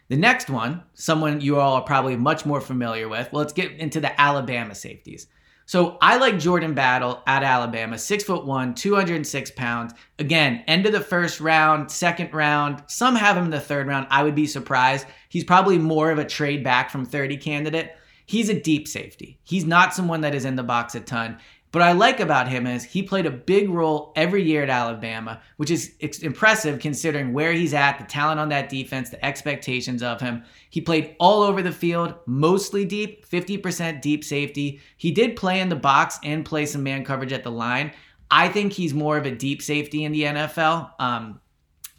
The 0.08 0.16
next 0.16 0.48
one, 0.48 0.82
someone 0.94 1.40
you 1.40 1.60
all 1.60 1.74
are 1.74 1.82
probably 1.82 2.16
much 2.16 2.44
more 2.46 2.60
familiar 2.60 3.08
with. 3.08 3.30
Well, 3.30 3.42
let's 3.42 3.52
get 3.52 3.72
into 3.72 4.00
the 4.00 4.18
Alabama 4.20 4.74
safeties. 4.74 5.26
So 5.66 5.96
I 6.02 6.16
like 6.16 6.38
Jordan 6.38 6.74
Battle 6.74 7.22
at 7.26 7.42
Alabama, 7.42 7.98
six 7.98 8.24
foot 8.24 8.44
one, 8.44 8.74
206 8.74 9.50
pounds. 9.52 9.94
Again, 10.18 10.64
end 10.66 10.86
of 10.86 10.92
the 10.92 11.00
first 11.00 11.40
round, 11.40 11.90
second 11.90 12.32
round. 12.34 12.82
Some 12.88 13.14
have 13.16 13.36
him 13.36 13.44
in 13.44 13.50
the 13.50 13.60
third 13.60 13.86
round. 13.86 14.06
I 14.10 14.22
would 14.22 14.34
be 14.34 14.46
surprised. 14.46 15.06
He's 15.28 15.44
probably 15.44 15.78
more 15.78 16.10
of 16.10 16.18
a 16.18 16.24
trade 16.24 16.64
back 16.64 16.90
from 16.90 17.04
30 17.04 17.36
candidate. 17.38 17.92
He's 18.26 18.48
a 18.48 18.60
deep 18.60 18.88
safety. 18.88 19.38
He's 19.42 19.64
not 19.64 19.94
someone 19.94 20.22
that 20.22 20.34
is 20.34 20.44
in 20.44 20.56
the 20.56 20.62
box 20.62 20.94
a 20.94 21.00
ton. 21.00 21.38
What 21.72 21.82
I 21.82 21.92
like 21.92 22.20
about 22.20 22.48
him 22.48 22.66
is 22.66 22.84
he 22.84 23.02
played 23.02 23.24
a 23.24 23.30
big 23.30 23.70
role 23.70 24.12
every 24.14 24.42
year 24.42 24.62
at 24.62 24.68
Alabama, 24.68 25.40
which 25.56 25.70
is 25.70 25.94
impressive 26.22 26.80
considering 26.80 27.32
where 27.32 27.52
he's 27.54 27.72
at, 27.72 27.98
the 27.98 28.04
talent 28.04 28.38
on 28.38 28.50
that 28.50 28.68
defense, 28.68 29.08
the 29.08 29.24
expectations 29.24 30.02
of 30.02 30.20
him. 30.20 30.44
He 30.68 30.82
played 30.82 31.16
all 31.18 31.42
over 31.42 31.62
the 31.62 31.72
field, 31.72 32.14
mostly 32.26 32.84
deep, 32.84 33.26
50% 33.26 34.02
deep 34.02 34.22
safety. 34.22 34.80
He 34.98 35.12
did 35.12 35.34
play 35.34 35.60
in 35.60 35.70
the 35.70 35.76
box 35.76 36.18
and 36.22 36.44
play 36.44 36.66
some 36.66 36.82
man 36.82 37.06
coverage 37.06 37.32
at 37.32 37.42
the 37.42 37.50
line. 37.50 37.92
I 38.30 38.48
think 38.48 38.74
he's 38.74 38.92
more 38.92 39.16
of 39.16 39.24
a 39.24 39.34
deep 39.34 39.62
safety 39.62 40.04
in 40.04 40.12
the 40.12 40.24
NFL. 40.24 40.90
Um, 41.00 41.40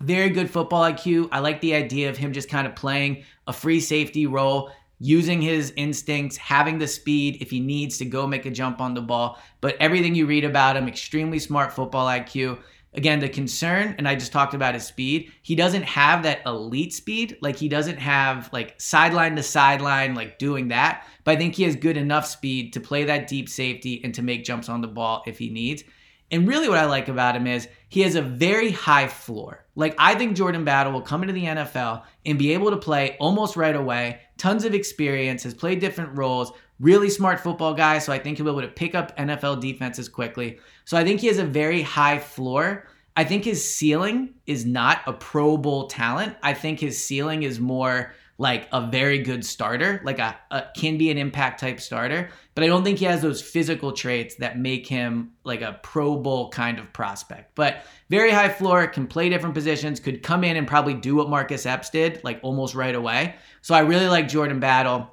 very 0.01 0.29
good 0.29 0.51
football 0.51 0.83
IQ. 0.83 1.29
I 1.31 1.39
like 1.39 1.61
the 1.61 1.73
idea 1.73 2.09
of 2.11 2.17
him 2.17 2.31
just 2.31 2.49
kind 2.49 2.67
of 2.67 2.75
playing 2.75 3.23
a 3.47 3.53
free 3.53 3.79
safety 3.79 4.27
role 4.27 4.71
using 5.03 5.41
his 5.41 5.73
instincts, 5.75 6.37
having 6.37 6.77
the 6.77 6.87
speed 6.87 7.37
if 7.41 7.51
he 7.51 7.59
needs 7.59 7.97
to 7.97 8.05
go 8.05 8.25
make 8.25 8.45
a 8.45 8.49
jump 8.49 8.79
on 8.79 8.93
the 8.93 9.01
ball. 9.01 9.37
But 9.59 9.75
everything 9.81 10.15
you 10.15 10.25
read 10.25 10.45
about 10.45 10.77
him, 10.77 10.87
extremely 10.87 11.39
smart 11.39 11.73
football 11.73 12.07
IQ. 12.07 12.59
Again, 12.93 13.19
the 13.19 13.27
concern, 13.27 13.95
and 13.97 14.07
I 14.07 14.15
just 14.15 14.31
talked 14.31 14.53
about 14.53 14.75
his 14.75 14.85
speed, 14.85 15.33
he 15.41 15.55
doesn't 15.55 15.83
have 15.83 16.23
that 16.23 16.41
elite 16.45 16.93
speed. 16.93 17.37
Like 17.41 17.57
he 17.57 17.67
doesn't 17.67 17.97
have 17.97 18.49
like 18.53 18.79
sideline 18.79 19.35
to 19.35 19.43
sideline, 19.43 20.15
like 20.15 20.39
doing 20.39 20.69
that. 20.69 21.05
But 21.25 21.31
I 21.31 21.35
think 21.35 21.55
he 21.55 21.63
has 21.63 21.75
good 21.75 21.97
enough 21.97 22.25
speed 22.25 22.71
to 22.71 22.79
play 22.79 23.03
that 23.03 23.27
deep 23.27 23.49
safety 23.49 23.99
and 24.05 24.15
to 24.15 24.21
make 24.21 24.45
jumps 24.45 24.69
on 24.69 24.79
the 24.79 24.87
ball 24.87 25.23
if 25.27 25.37
he 25.37 25.49
needs. 25.49 25.83
And 26.33 26.47
really, 26.47 26.67
what 26.67 26.79
I 26.79 26.85
like 26.85 27.09
about 27.09 27.35
him 27.35 27.45
is 27.45 27.67
he 27.89 28.01
has 28.01 28.15
a 28.15 28.21
very 28.23 28.71
high 28.71 29.07
floor. 29.07 29.63
Like, 29.75 29.93
I 29.99 30.15
think 30.15 30.35
Jordan 30.35 30.65
Battle 30.65 30.91
will 30.91 31.01
come 31.01 31.21
into 31.21 31.31
the 31.31 31.45
NFL 31.45 32.01
and 32.25 32.39
be 32.39 32.53
able 32.53 32.71
to 32.71 32.77
play 32.77 33.15
almost 33.19 33.55
right 33.55 33.75
away. 33.75 34.19
Tons 34.39 34.65
of 34.65 34.73
experience, 34.73 35.43
has 35.43 35.53
played 35.53 35.79
different 35.79 36.17
roles, 36.17 36.51
really 36.79 37.11
smart 37.11 37.39
football 37.39 37.75
guy. 37.75 37.99
So 37.99 38.11
I 38.11 38.17
think 38.17 38.37
he'll 38.37 38.47
be 38.47 38.51
able 38.51 38.61
to 38.61 38.67
pick 38.67 38.95
up 38.95 39.15
NFL 39.15 39.61
defenses 39.61 40.09
quickly. 40.09 40.57
So 40.85 40.97
I 40.97 41.03
think 41.03 41.21
he 41.21 41.27
has 41.27 41.37
a 41.37 41.45
very 41.45 41.83
high 41.83 42.17
floor. 42.17 42.87
I 43.15 43.25
think 43.25 43.43
his 43.43 43.63
ceiling 43.63 44.33
is 44.47 44.65
not 44.65 45.01
a 45.05 45.13
Pro 45.13 45.55
Bowl 45.55 45.85
talent. 45.85 46.35
I 46.41 46.55
think 46.55 46.79
his 46.79 47.05
ceiling 47.05 47.43
is 47.43 47.59
more 47.59 48.15
like 48.37 48.67
a 48.71 48.87
very 48.87 49.19
good 49.19 49.45
starter, 49.45 50.01
like 50.03 50.19
a, 50.19 50.35
a, 50.51 50.63
can 50.75 50.97
be 50.97 51.11
an 51.11 51.17
impact 51.17 51.59
type 51.59 51.79
starter, 51.79 52.29
but 52.55 52.63
I 52.63 52.67
don't 52.67 52.83
think 52.83 52.97
he 52.99 53.05
has 53.05 53.21
those 53.21 53.41
physical 53.41 53.91
traits 53.91 54.35
that 54.35 54.57
make 54.57 54.87
him 54.87 55.33
like 55.43 55.61
a 55.61 55.79
Pro 55.83 56.17
Bowl 56.17 56.49
kind 56.49 56.79
of 56.79 56.91
prospect. 56.93 57.53
But 57.55 57.85
very 58.09 58.31
high 58.31 58.49
floor, 58.49 58.87
can 58.87 59.07
play 59.07 59.29
different 59.29 59.53
positions, 59.53 59.99
could 59.99 60.23
come 60.23 60.43
in 60.43 60.57
and 60.57 60.67
probably 60.67 60.95
do 60.95 61.15
what 61.15 61.29
Marcus 61.29 61.65
Epps 61.65 61.89
did, 61.89 62.23
like 62.23 62.39
almost 62.41 62.73
right 62.73 62.95
away. 62.95 63.35
So 63.61 63.75
I 63.75 63.79
really 63.79 64.07
like 64.07 64.27
Jordan 64.27 64.59
Battle 64.59 65.09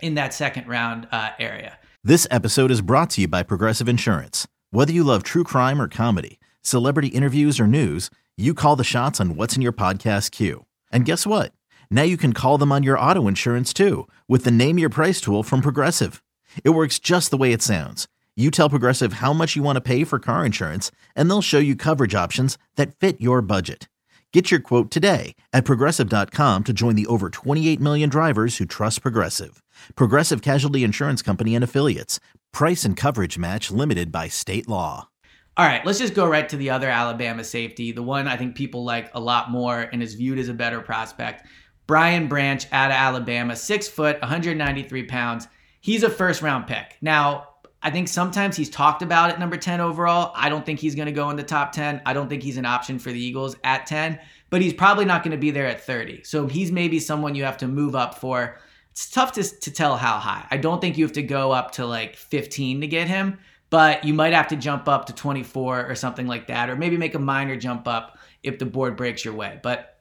in 0.00 0.14
that 0.14 0.32
second 0.32 0.68
round 0.68 1.08
uh, 1.10 1.30
area. 1.38 1.78
This 2.04 2.26
episode 2.30 2.70
is 2.70 2.82
brought 2.82 3.10
to 3.10 3.22
you 3.22 3.28
by 3.28 3.42
Progressive 3.42 3.88
Insurance. 3.88 4.46
Whether 4.70 4.92
you 4.92 5.04
love 5.04 5.22
true 5.22 5.44
crime 5.44 5.80
or 5.80 5.88
comedy, 5.88 6.38
celebrity 6.60 7.08
interviews 7.08 7.58
or 7.58 7.66
news, 7.66 8.10
you 8.36 8.54
call 8.54 8.76
the 8.76 8.84
shots 8.84 9.20
on 9.20 9.36
what's 9.36 9.56
in 9.56 9.62
your 9.62 9.72
podcast 9.72 10.30
queue. 10.30 10.66
And 10.92 11.04
guess 11.04 11.26
what? 11.26 11.52
Now 11.94 12.02
you 12.02 12.16
can 12.16 12.32
call 12.32 12.58
them 12.58 12.72
on 12.72 12.82
your 12.82 12.98
auto 12.98 13.28
insurance 13.28 13.72
too 13.72 14.08
with 14.26 14.42
the 14.42 14.50
Name 14.50 14.78
Your 14.80 14.88
Price 14.88 15.20
tool 15.20 15.44
from 15.44 15.60
Progressive. 15.60 16.24
It 16.64 16.70
works 16.70 16.98
just 16.98 17.30
the 17.30 17.36
way 17.36 17.52
it 17.52 17.62
sounds. 17.62 18.08
You 18.34 18.50
tell 18.50 18.68
Progressive 18.68 19.14
how 19.14 19.32
much 19.32 19.54
you 19.54 19.62
want 19.62 19.76
to 19.76 19.80
pay 19.80 20.02
for 20.02 20.18
car 20.18 20.44
insurance, 20.44 20.90
and 21.14 21.30
they'll 21.30 21.40
show 21.40 21.60
you 21.60 21.76
coverage 21.76 22.16
options 22.16 22.58
that 22.74 22.96
fit 22.96 23.20
your 23.20 23.42
budget. 23.42 23.88
Get 24.32 24.50
your 24.50 24.58
quote 24.58 24.90
today 24.90 25.36
at 25.52 25.64
progressive.com 25.64 26.64
to 26.64 26.72
join 26.72 26.96
the 26.96 27.06
over 27.06 27.30
28 27.30 27.78
million 27.78 28.08
drivers 28.08 28.56
who 28.56 28.64
trust 28.64 29.00
Progressive. 29.00 29.62
Progressive 29.94 30.42
Casualty 30.42 30.82
Insurance 30.82 31.22
Company 31.22 31.54
and 31.54 31.62
Affiliates. 31.62 32.18
Price 32.52 32.84
and 32.84 32.96
coverage 32.96 33.38
match 33.38 33.70
limited 33.70 34.10
by 34.10 34.26
state 34.26 34.66
law. 34.68 35.10
All 35.56 35.64
right, 35.64 35.86
let's 35.86 36.00
just 36.00 36.14
go 36.14 36.26
right 36.26 36.48
to 36.48 36.56
the 36.56 36.70
other 36.70 36.90
Alabama 36.90 37.44
safety, 37.44 37.92
the 37.92 38.02
one 38.02 38.26
I 38.26 38.36
think 38.36 38.56
people 38.56 38.82
like 38.82 39.12
a 39.14 39.20
lot 39.20 39.52
more 39.52 39.88
and 39.92 40.02
is 40.02 40.14
viewed 40.14 40.40
as 40.40 40.48
a 40.48 40.54
better 40.54 40.80
prospect. 40.80 41.46
Brian 41.86 42.28
Branch 42.28 42.66
out 42.72 42.90
of 42.90 42.96
Alabama, 42.96 43.56
six 43.56 43.88
foot, 43.88 44.20
193 44.20 45.02
pounds. 45.04 45.48
He's 45.80 46.02
a 46.02 46.10
first 46.10 46.42
round 46.42 46.66
pick. 46.66 46.96
Now, 47.02 47.48
I 47.82 47.90
think 47.90 48.08
sometimes 48.08 48.56
he's 48.56 48.70
talked 48.70 49.02
about 49.02 49.28
at 49.28 49.38
number 49.38 49.58
10 49.58 49.80
overall. 49.82 50.32
I 50.34 50.48
don't 50.48 50.64
think 50.64 50.80
he's 50.80 50.94
going 50.94 51.06
to 51.06 51.12
go 51.12 51.28
in 51.28 51.36
the 51.36 51.42
top 51.42 51.72
10. 51.72 52.00
I 52.06 52.14
don't 52.14 52.30
think 52.30 52.42
he's 52.42 52.56
an 52.56 52.64
option 52.64 52.98
for 52.98 53.12
the 53.12 53.20
Eagles 53.20 53.56
at 53.62 53.86
10, 53.86 54.18
but 54.48 54.62
he's 54.62 54.72
probably 54.72 55.04
not 55.04 55.22
going 55.22 55.32
to 55.32 55.36
be 55.36 55.50
there 55.50 55.66
at 55.66 55.82
30. 55.82 56.22
So 56.24 56.46
he's 56.46 56.72
maybe 56.72 56.98
someone 56.98 57.34
you 57.34 57.44
have 57.44 57.58
to 57.58 57.68
move 57.68 57.94
up 57.94 58.14
for. 58.14 58.58
It's 58.90 59.10
tough 59.10 59.32
to, 59.32 59.42
to 59.42 59.70
tell 59.70 59.98
how 59.98 60.18
high. 60.18 60.46
I 60.50 60.56
don't 60.56 60.80
think 60.80 60.96
you 60.96 61.04
have 61.04 61.12
to 61.12 61.22
go 61.22 61.52
up 61.52 61.72
to 61.72 61.84
like 61.84 62.16
15 62.16 62.80
to 62.80 62.86
get 62.86 63.06
him, 63.06 63.38
but 63.68 64.02
you 64.02 64.14
might 64.14 64.32
have 64.32 64.48
to 64.48 64.56
jump 64.56 64.88
up 64.88 65.04
to 65.06 65.14
24 65.14 65.86
or 65.86 65.94
something 65.94 66.26
like 66.26 66.46
that, 66.46 66.70
or 66.70 66.76
maybe 66.76 66.96
make 66.96 67.14
a 67.14 67.18
minor 67.18 67.56
jump 67.56 67.86
up 67.86 68.16
if 68.42 68.58
the 68.58 68.64
board 68.64 68.96
breaks 68.96 69.26
your 69.26 69.34
way. 69.34 69.60
But 69.62 69.93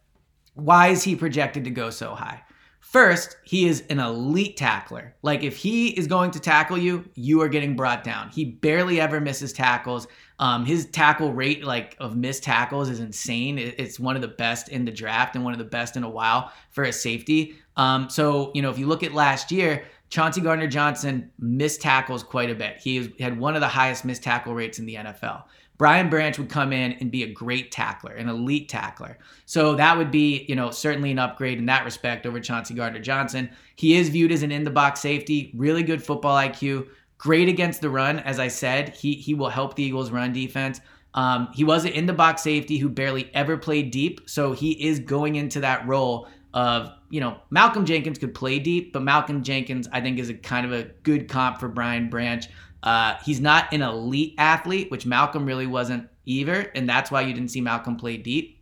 why 0.56 0.88
is 0.88 1.04
he 1.04 1.16
projected 1.16 1.64
to 1.64 1.70
go 1.70 1.90
so 1.90 2.14
high? 2.16 2.44
First, 2.80 3.38
he 3.44 3.66
is 3.68 3.84
an 3.90 4.00
elite 4.00 4.56
tackler. 4.56 5.16
Like 5.24 5.42
if 5.42 5.58
he 5.58 5.90
is 5.98 6.06
going 6.06 6.30
to 6.32 6.40
tackle 6.40 6.78
you, 6.78 7.10
you 7.16 7.42
are 7.42 7.48
getting 7.48 7.76
brought 7.76 8.04
down. 8.04 8.30
He 8.30 8.46
barely 8.46 9.02
ever 9.02 9.20
misses 9.20 9.52
tackles. 9.52 10.06
Um, 10.38 10.64
his 10.66 10.86
tackle 10.88 11.34
rate, 11.34 11.64
like 11.64 11.96
of 12.00 12.16
missed 12.16 12.44
tackles, 12.44 12.90
is 12.90 13.00
insane. 13.00 13.58
It's 13.58 14.00
one 14.00 14.16
of 14.16 14.22
the 14.22 14.28
best 14.28 14.70
in 14.70 14.86
the 14.86 14.92
draft 14.92 15.36
and 15.36 15.44
one 15.44 15.54
of 15.54 15.60
the 15.60 15.66
best 15.66 15.98
in 15.98 16.04
a 16.04 16.10
while 16.10 16.52
for 16.70 16.84
a 16.84 16.94
safety. 16.94 17.56
Um, 17.78 18.10
so 18.10 18.52
you 18.54 18.62
know, 18.62 18.70
if 18.70 18.78
you 18.78 18.86
look 18.86 19.02
at 19.02 19.14
last 19.14 19.52
year, 19.52 19.86
Chauncey 20.10 20.42
Gardner 20.42 20.68
Johnson 20.68 21.32
missed 21.40 21.82
tackles 21.82 22.22
quite 22.22 22.52
a 22.52 22.56
bit. 22.56 22.78
He 22.78 23.16
had 23.20 23.40
one 23.40 23.56
of 23.56 23.62
the 23.62 23.68
highest 23.68 24.06
missed 24.06 24.22
tackle 24.22 24.54
rates 24.54 24.78
in 24.78 24.86
the 24.86 24.96
NFL. 24.96 25.46
Brian 25.84 26.10
Branch 26.10 26.40
would 26.40 26.48
come 26.48 26.72
in 26.72 26.94
and 27.02 27.12
be 27.12 27.24
a 27.24 27.28
great 27.28 27.70
tackler, 27.70 28.14
an 28.14 28.30
elite 28.30 28.70
tackler. 28.70 29.18
So 29.46 29.76
that 29.76 29.98
would 29.98 30.12
be, 30.12 30.46
you 30.48 30.56
know, 30.56 30.72
certainly 30.72 31.12
an 31.12 31.20
upgrade 31.20 31.58
in 31.58 31.66
that 31.66 31.84
respect 31.84 32.26
over 32.26 32.40
Chauncey 32.40 32.74
Gardner 32.74 33.02
Johnson. 33.02 33.50
He 33.76 33.98
is 33.98 34.08
viewed 34.08 34.32
as 34.32 34.44
an 34.44 34.52
in 34.54 34.64
the 34.64 34.70
box 34.70 35.02
safety, 35.02 35.52
really 35.54 35.84
good 35.84 36.02
football 36.02 36.38
IQ, 36.38 36.88
great 37.18 37.50
against 37.50 37.82
the 37.82 37.90
run. 37.90 38.20
As 38.20 38.40
I 38.40 38.48
said, 38.48 38.96
he 38.96 39.16
he 39.16 39.34
will 39.34 39.50
help 39.50 39.76
the 39.76 39.84
Eagles' 39.84 40.10
run 40.10 40.32
defense. 40.32 40.80
Um, 41.16 41.50
he 41.54 41.66
was 41.66 41.84
an 41.84 41.92
in 41.92 42.06
the 42.06 42.14
box 42.14 42.44
safety 42.44 42.78
who 42.78 42.88
barely 42.88 43.30
ever 43.34 43.58
played 43.58 43.92
deep, 43.92 44.22
so 44.26 44.54
he 44.54 44.88
is 44.88 45.00
going 45.02 45.36
into 45.36 45.60
that 45.60 45.86
role 45.86 46.30
of 46.54 46.92
you 47.10 47.20
know 47.20 47.42
Malcolm 47.50 47.86
Jenkins 47.86 48.20
could 48.20 48.34
play 48.34 48.58
deep, 48.58 48.94
but 48.94 49.02
Malcolm 49.02 49.44
Jenkins 49.44 49.90
I 49.92 50.00
think 50.00 50.18
is 50.18 50.30
a 50.30 50.34
kind 50.34 50.66
of 50.66 50.72
a 50.72 50.84
good 51.04 51.28
comp 51.28 51.60
for 51.60 51.68
Brian 51.68 52.10
Branch. 52.10 52.48
Uh, 52.84 53.16
he's 53.26 53.40
not 53.40 53.74
an 53.74 53.82
elite 53.82 54.36
athlete, 54.38 54.92
which 54.92 55.06
Malcolm 55.06 55.46
really 55.46 55.68
wasn't 55.68 56.08
either, 56.26 56.72
and 56.76 56.88
that's 56.88 57.10
why 57.10 57.22
you 57.22 57.34
didn't 57.34 57.50
see 57.50 57.62
Malcolm 57.62 57.96
play 57.96 58.18
deep. 58.18 58.62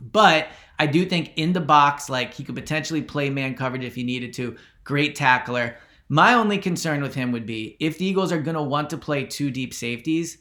But 0.00 0.48
I 0.78 0.86
do 0.86 1.06
think 1.06 1.32
in 1.36 1.52
the 1.52 1.60
box, 1.60 2.10
like 2.10 2.34
he 2.34 2.44
could 2.44 2.56
potentially 2.56 3.00
play 3.00 3.30
man 3.30 3.54
coverage 3.54 3.84
if 3.84 3.94
he 3.94 4.02
needed 4.02 4.32
to. 4.34 4.56
Great 4.82 5.14
tackler. 5.14 5.76
My 6.08 6.34
only 6.34 6.58
concern 6.58 7.00
with 7.00 7.14
him 7.14 7.32
would 7.32 7.46
be 7.46 7.76
if 7.80 7.96
the 7.96 8.04
Eagles 8.04 8.32
are 8.32 8.42
going 8.42 8.56
to 8.56 8.62
want 8.62 8.90
to 8.90 8.98
play 8.98 9.24
two 9.24 9.50
deep 9.50 9.72
safeties, 9.72 10.38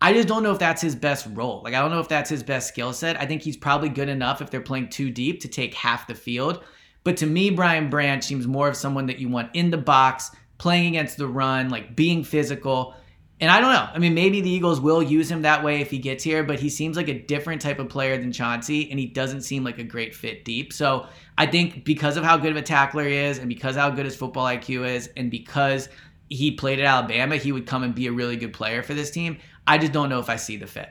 I 0.00 0.12
just 0.12 0.28
don't 0.28 0.42
know 0.42 0.52
if 0.52 0.58
that's 0.58 0.82
his 0.82 0.94
best 0.94 1.26
role. 1.32 1.62
Like, 1.62 1.72
I 1.72 1.80
don't 1.80 1.90
know 1.90 2.00
if 2.00 2.08
that's 2.08 2.28
his 2.28 2.42
best 2.42 2.68
skill 2.68 2.92
set. 2.92 3.18
I 3.18 3.26
think 3.26 3.42
he's 3.42 3.56
probably 3.56 3.88
good 3.88 4.08
enough 4.08 4.42
if 4.42 4.50
they're 4.50 4.60
playing 4.60 4.90
too 4.90 5.10
deep 5.10 5.40
to 5.40 5.48
take 5.48 5.72
half 5.72 6.06
the 6.06 6.14
field. 6.14 6.64
But 7.02 7.16
to 7.18 7.26
me, 7.26 7.50
Brian 7.50 7.88
Branch 7.88 8.22
seems 8.22 8.46
more 8.46 8.68
of 8.68 8.76
someone 8.76 9.06
that 9.06 9.20
you 9.20 9.28
want 9.28 9.54
in 9.54 9.70
the 9.70 9.78
box, 9.78 10.32
playing 10.58 10.88
against 10.88 11.16
the 11.16 11.28
run, 11.28 11.68
like 11.68 11.94
being 11.94 12.24
physical. 12.24 12.94
And 13.38 13.50
I 13.50 13.60
don't 13.60 13.72
know. 13.72 13.88
I 13.92 13.98
mean, 13.98 14.14
maybe 14.14 14.40
the 14.40 14.48
Eagles 14.48 14.80
will 14.80 15.02
use 15.02 15.30
him 15.30 15.42
that 15.42 15.62
way 15.62 15.82
if 15.82 15.90
he 15.90 15.98
gets 15.98 16.24
here, 16.24 16.42
but 16.42 16.58
he 16.58 16.70
seems 16.70 16.96
like 16.96 17.08
a 17.08 17.18
different 17.18 17.60
type 17.60 17.78
of 17.78 17.90
player 17.90 18.16
than 18.16 18.32
Chauncey, 18.32 18.90
and 18.90 18.98
he 18.98 19.06
doesn't 19.06 19.42
seem 19.42 19.62
like 19.62 19.78
a 19.78 19.84
great 19.84 20.14
fit 20.14 20.44
deep. 20.44 20.72
So 20.72 21.06
I 21.36 21.44
think 21.44 21.84
because 21.84 22.16
of 22.16 22.24
how 22.24 22.38
good 22.38 22.52
of 22.52 22.56
a 22.56 22.62
tackler 22.62 23.06
he 23.06 23.14
is, 23.14 23.38
and 23.38 23.48
because 23.48 23.76
how 23.76 23.90
good 23.90 24.06
his 24.06 24.16
football 24.16 24.46
IQ 24.46 24.88
is, 24.88 25.10
and 25.18 25.30
because 25.30 25.90
he 26.30 26.52
played 26.52 26.80
at 26.80 26.86
Alabama, 26.86 27.36
he 27.36 27.52
would 27.52 27.66
come 27.66 27.82
and 27.82 27.94
be 27.94 28.06
a 28.06 28.12
really 28.12 28.36
good 28.36 28.54
player 28.54 28.82
for 28.82 28.94
this 28.94 29.10
team. 29.10 29.36
I 29.66 29.76
just 29.76 29.92
don't 29.92 30.08
know 30.08 30.18
if 30.18 30.30
I 30.30 30.36
see 30.36 30.56
the 30.56 30.66
fit. 30.66 30.88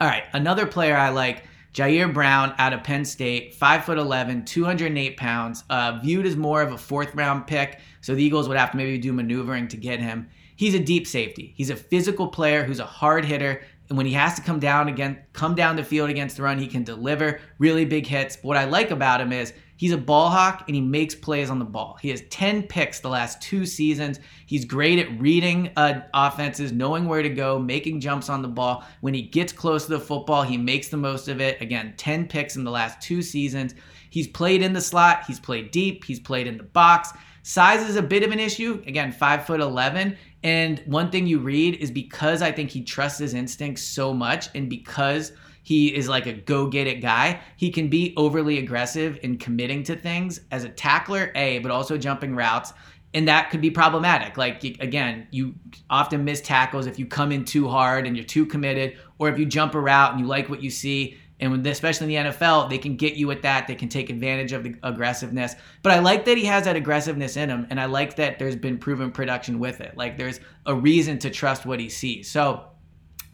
All 0.00 0.08
right, 0.08 0.24
another 0.32 0.66
player 0.66 0.96
I 0.96 1.10
like 1.10 1.44
Ji'Ayir 1.74 2.14
Brown 2.14 2.54
out 2.58 2.72
of 2.72 2.84
Penn 2.84 3.04
State, 3.04 3.58
5'11, 3.58 4.46
208 4.46 5.16
pounds, 5.16 5.64
uh, 5.68 5.98
viewed 6.00 6.24
as 6.24 6.36
more 6.36 6.62
of 6.62 6.72
a 6.72 6.78
fourth 6.78 7.12
round 7.16 7.48
pick. 7.48 7.80
So 8.00 8.14
the 8.14 8.22
Eagles 8.22 8.48
would 8.48 8.56
have 8.56 8.70
to 8.70 8.76
maybe 8.76 8.96
do 8.96 9.12
maneuvering 9.12 9.66
to 9.68 9.76
get 9.76 9.98
him. 9.98 10.28
He's 10.54 10.74
a 10.74 10.78
deep 10.78 11.04
safety. 11.04 11.52
He's 11.56 11.70
a 11.70 11.76
physical 11.76 12.28
player 12.28 12.62
who's 12.62 12.78
a 12.78 12.86
hard 12.86 13.24
hitter, 13.24 13.62
And 13.88 13.98
when 13.98 14.06
he 14.06 14.12
has 14.12 14.36
to 14.36 14.42
come 14.42 14.60
down 14.60 14.88
again, 14.88 15.18
come 15.32 15.54
down 15.56 15.74
the 15.76 15.84
field 15.84 16.10
against 16.10 16.36
the 16.36 16.44
run, 16.44 16.58
he 16.58 16.68
can 16.68 16.84
deliver 16.84 17.40
really 17.58 17.84
big 17.84 18.06
hits. 18.06 18.36
But 18.36 18.44
what 18.44 18.56
I 18.56 18.64
like 18.64 18.92
about 18.92 19.20
him 19.20 19.32
is 19.32 19.52
he's 19.76 19.92
a 19.92 19.98
ball 19.98 20.30
hawk 20.30 20.64
and 20.66 20.74
he 20.74 20.80
makes 20.80 21.14
plays 21.14 21.50
on 21.50 21.58
the 21.58 21.64
ball. 21.64 21.98
He 22.00 22.10
has 22.10 22.22
10 22.30 22.64
picks 22.64 23.00
the 23.00 23.08
last 23.08 23.40
two 23.40 23.66
seasons. 23.66 24.20
He's 24.46 24.64
great 24.64 24.98
at 24.98 25.20
reading 25.20 25.70
uh, 25.76 26.02
offenses, 26.12 26.72
knowing 26.72 27.06
where 27.06 27.22
to 27.22 27.28
go, 27.28 27.58
making 27.58 28.00
jumps 28.00 28.28
on 28.28 28.42
the 28.42 28.48
ball. 28.48 28.84
When 29.00 29.14
he 29.14 29.22
gets 29.22 29.52
close 29.52 29.86
to 29.86 29.92
the 29.92 30.00
football, 30.00 30.42
he 30.42 30.56
makes 30.56 30.88
the 30.88 30.96
most 30.96 31.28
of 31.28 31.40
it. 31.40 31.60
Again, 31.60 31.94
10 31.96 32.28
picks 32.28 32.56
in 32.56 32.64
the 32.64 32.70
last 32.70 33.00
two 33.00 33.22
seasons. 33.22 33.74
He's 34.10 34.28
played 34.28 34.62
in 34.62 34.72
the 34.72 34.80
slot, 34.80 35.24
he's 35.26 35.40
played 35.40 35.72
deep, 35.72 36.04
he's 36.04 36.20
played 36.20 36.46
in 36.46 36.56
the 36.56 36.62
box. 36.62 37.10
Size 37.42 37.86
is 37.88 37.96
a 37.96 38.02
bit 38.02 38.22
of 38.22 38.30
an 38.30 38.40
issue. 38.40 38.82
Again, 38.86 39.12
five 39.12 39.44
foot 39.44 39.60
11. 39.60 40.16
And 40.44 40.82
one 40.86 41.10
thing 41.10 41.26
you 41.26 41.40
read 41.40 41.74
is 41.76 41.90
because 41.90 42.42
I 42.42 42.52
think 42.52 42.70
he 42.70 42.82
trusts 42.82 43.18
his 43.18 43.34
instincts 43.34 43.82
so 43.82 44.14
much 44.14 44.48
and 44.54 44.70
because 44.70 45.32
he 45.64 45.92
is 45.92 46.08
like 46.08 46.26
a 46.26 46.32
go 46.32 46.68
get 46.68 46.86
it 46.86 47.00
guy, 47.00 47.40
he 47.56 47.70
can 47.70 47.88
be 47.88 48.14
overly 48.16 48.58
aggressive 48.58 49.18
in 49.24 49.38
committing 49.38 49.82
to 49.82 49.96
things 49.96 50.40
as 50.52 50.62
a 50.62 50.68
tackler, 50.68 51.32
A, 51.34 51.58
but 51.58 51.72
also 51.72 51.98
jumping 51.98 52.36
routes. 52.36 52.72
And 53.12 53.26
that 53.28 53.50
could 53.50 53.60
be 53.60 53.70
problematic. 53.70 54.36
Like, 54.36 54.62
again, 54.62 55.26
you 55.30 55.54
often 55.88 56.24
miss 56.24 56.40
tackles 56.40 56.86
if 56.86 56.98
you 56.98 57.06
come 57.06 57.32
in 57.32 57.44
too 57.44 57.68
hard 57.68 58.06
and 58.06 58.16
you're 58.16 58.24
too 58.24 58.44
committed, 58.44 58.96
or 59.18 59.28
if 59.28 59.38
you 59.38 59.46
jump 59.46 59.74
a 59.74 59.80
route 59.80 60.12
and 60.12 60.20
you 60.20 60.26
like 60.26 60.48
what 60.48 60.62
you 60.62 60.70
see 60.70 61.16
and 61.40 61.50
when, 61.50 61.66
especially 61.66 62.14
in 62.14 62.24
the 62.24 62.30
NFL, 62.30 62.70
they 62.70 62.78
can 62.78 62.96
get 62.96 63.14
you 63.14 63.26
with 63.26 63.42
that. 63.42 63.66
They 63.66 63.74
can 63.74 63.88
take 63.88 64.08
advantage 64.08 64.52
of 64.52 64.62
the 64.62 64.74
aggressiveness. 64.82 65.54
But 65.82 65.92
I 65.92 65.98
like 65.98 66.24
that 66.26 66.38
he 66.38 66.44
has 66.44 66.64
that 66.64 66.76
aggressiveness 66.76 67.36
in 67.36 67.50
him, 67.50 67.66
and 67.70 67.80
I 67.80 67.86
like 67.86 68.16
that 68.16 68.38
there's 68.38 68.56
been 68.56 68.78
proven 68.78 69.10
production 69.10 69.58
with 69.58 69.80
it. 69.80 69.96
Like 69.96 70.16
there's 70.16 70.40
a 70.66 70.74
reason 70.74 71.18
to 71.20 71.30
trust 71.30 71.66
what 71.66 71.80
he 71.80 71.88
sees. 71.88 72.30
So 72.30 72.68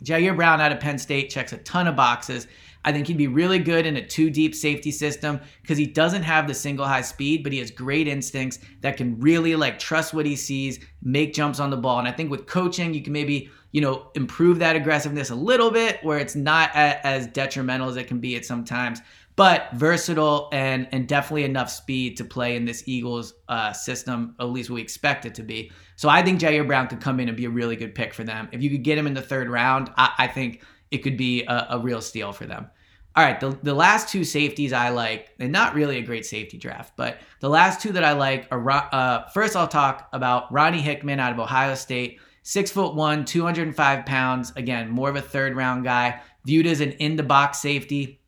Ji'Ayir 0.04 0.36
Brown 0.36 0.60
out 0.60 0.72
of 0.72 0.80
Penn 0.80 0.98
State 0.98 1.30
checks 1.30 1.52
a 1.52 1.58
ton 1.58 1.86
of 1.86 1.96
boxes. 1.96 2.46
I 2.84 2.92
think 2.92 3.06
he'd 3.06 3.18
be 3.18 3.26
really 3.26 3.58
good 3.58 3.84
in 3.84 3.96
a 3.96 4.06
two 4.06 4.30
deep 4.30 4.54
safety 4.54 4.90
system 4.90 5.40
because 5.60 5.76
he 5.76 5.86
doesn't 5.86 6.22
have 6.22 6.48
the 6.48 6.54
single 6.54 6.86
high 6.86 7.02
speed, 7.02 7.42
but 7.42 7.52
he 7.52 7.58
has 7.58 7.70
great 7.70 8.08
instincts 8.08 8.58
that 8.80 8.96
can 8.96 9.20
really 9.20 9.54
like 9.54 9.78
trust 9.78 10.14
what 10.14 10.24
he 10.24 10.34
sees, 10.34 10.80
make 11.02 11.34
jumps 11.34 11.60
on 11.60 11.68
the 11.68 11.76
ball. 11.76 11.98
And 11.98 12.08
I 12.08 12.12
think 12.12 12.30
with 12.30 12.46
coaching, 12.46 12.94
you 12.94 13.02
can 13.02 13.12
maybe 13.12 13.50
you 13.72 13.80
know, 13.80 14.08
improve 14.14 14.58
that 14.58 14.74
aggressiveness 14.74 15.30
a 15.30 15.34
little 15.34 15.70
bit 15.70 16.02
where 16.02 16.18
it's 16.18 16.34
not 16.34 16.70
a, 16.70 17.06
as 17.06 17.26
detrimental 17.28 17.88
as 17.88 17.96
it 17.96 18.08
can 18.08 18.18
be 18.18 18.34
at 18.34 18.44
sometimes, 18.44 19.00
but 19.40 19.72
versatile 19.72 20.50
and 20.52 20.86
and 20.92 21.08
definitely 21.08 21.44
enough 21.44 21.70
speed 21.70 22.14
to 22.14 22.26
play 22.26 22.56
in 22.56 22.66
this 22.66 22.82
Eagles 22.84 23.32
uh, 23.48 23.72
system, 23.72 24.34
at 24.38 24.50
least 24.50 24.68
we 24.68 24.82
expect 24.82 25.24
it 25.24 25.34
to 25.34 25.42
be. 25.42 25.72
So 25.96 26.10
I 26.10 26.20
think 26.20 26.42
Ji'Ayir 26.42 26.66
Brown 26.66 26.88
could 26.88 27.00
come 27.00 27.20
in 27.20 27.28
and 27.28 27.38
be 27.38 27.46
a 27.46 27.50
really 27.50 27.74
good 27.74 27.94
pick 27.94 28.12
for 28.12 28.22
them. 28.22 28.50
If 28.52 28.62
you 28.62 28.68
could 28.68 28.82
get 28.82 28.98
him 28.98 29.06
in 29.06 29.14
the 29.14 29.22
third 29.22 29.48
round, 29.48 29.90
I, 29.96 30.12
I 30.18 30.26
think 30.26 30.62
it 30.90 30.98
could 30.98 31.16
be 31.16 31.44
a, 31.44 31.68
a, 31.70 31.78
real 31.78 32.02
steal 32.02 32.34
for 32.34 32.44
them. 32.44 32.68
All 33.16 33.24
right, 33.24 33.40
the, 33.40 33.58
the 33.62 33.72
last 33.72 34.10
two 34.10 34.24
safeties 34.24 34.74
I 34.74 34.90
like, 34.90 35.30
and 35.38 35.50
not 35.50 35.74
really 35.74 35.96
a 35.96 36.02
great 36.02 36.26
safety 36.26 36.58
draft, 36.58 36.92
but 36.98 37.16
the 37.40 37.48
last 37.48 37.80
two 37.80 37.92
that 37.92 38.04
I 38.04 38.12
like 38.12 38.46
are 38.50 38.70
uh, 38.70 39.26
first 39.28 39.56
I'll 39.56 39.66
talk 39.66 40.10
about 40.12 40.52
Ronnie 40.52 40.82
Hickman 40.82 41.18
out 41.18 41.32
of 41.32 41.40
Ohio 41.40 41.76
State 41.76 42.20
Six 42.42 42.70
foot 42.70 42.94
one, 42.94 43.24
205 43.24 44.06
pounds. 44.06 44.52
Again, 44.56 44.88
more 44.88 45.10
of 45.10 45.16
a 45.16 45.20
third 45.20 45.54
round 45.56 45.84
guy, 45.84 46.20
viewed 46.44 46.66
as 46.66 46.80
an 46.80 46.92
in 46.92 47.16
the 47.16 47.22
box 47.22 47.58
safety. 47.58 48.19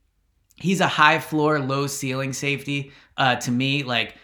He's 0.63 0.81
a 0.81 0.87
high 0.87 1.19
floor, 1.19 1.59
low 1.59 1.89
ceiling 1.89 2.33
safety 2.33 2.93
uh, 3.17 3.35
to 3.37 3.51
me. 3.51 3.83
Like, 3.83 4.15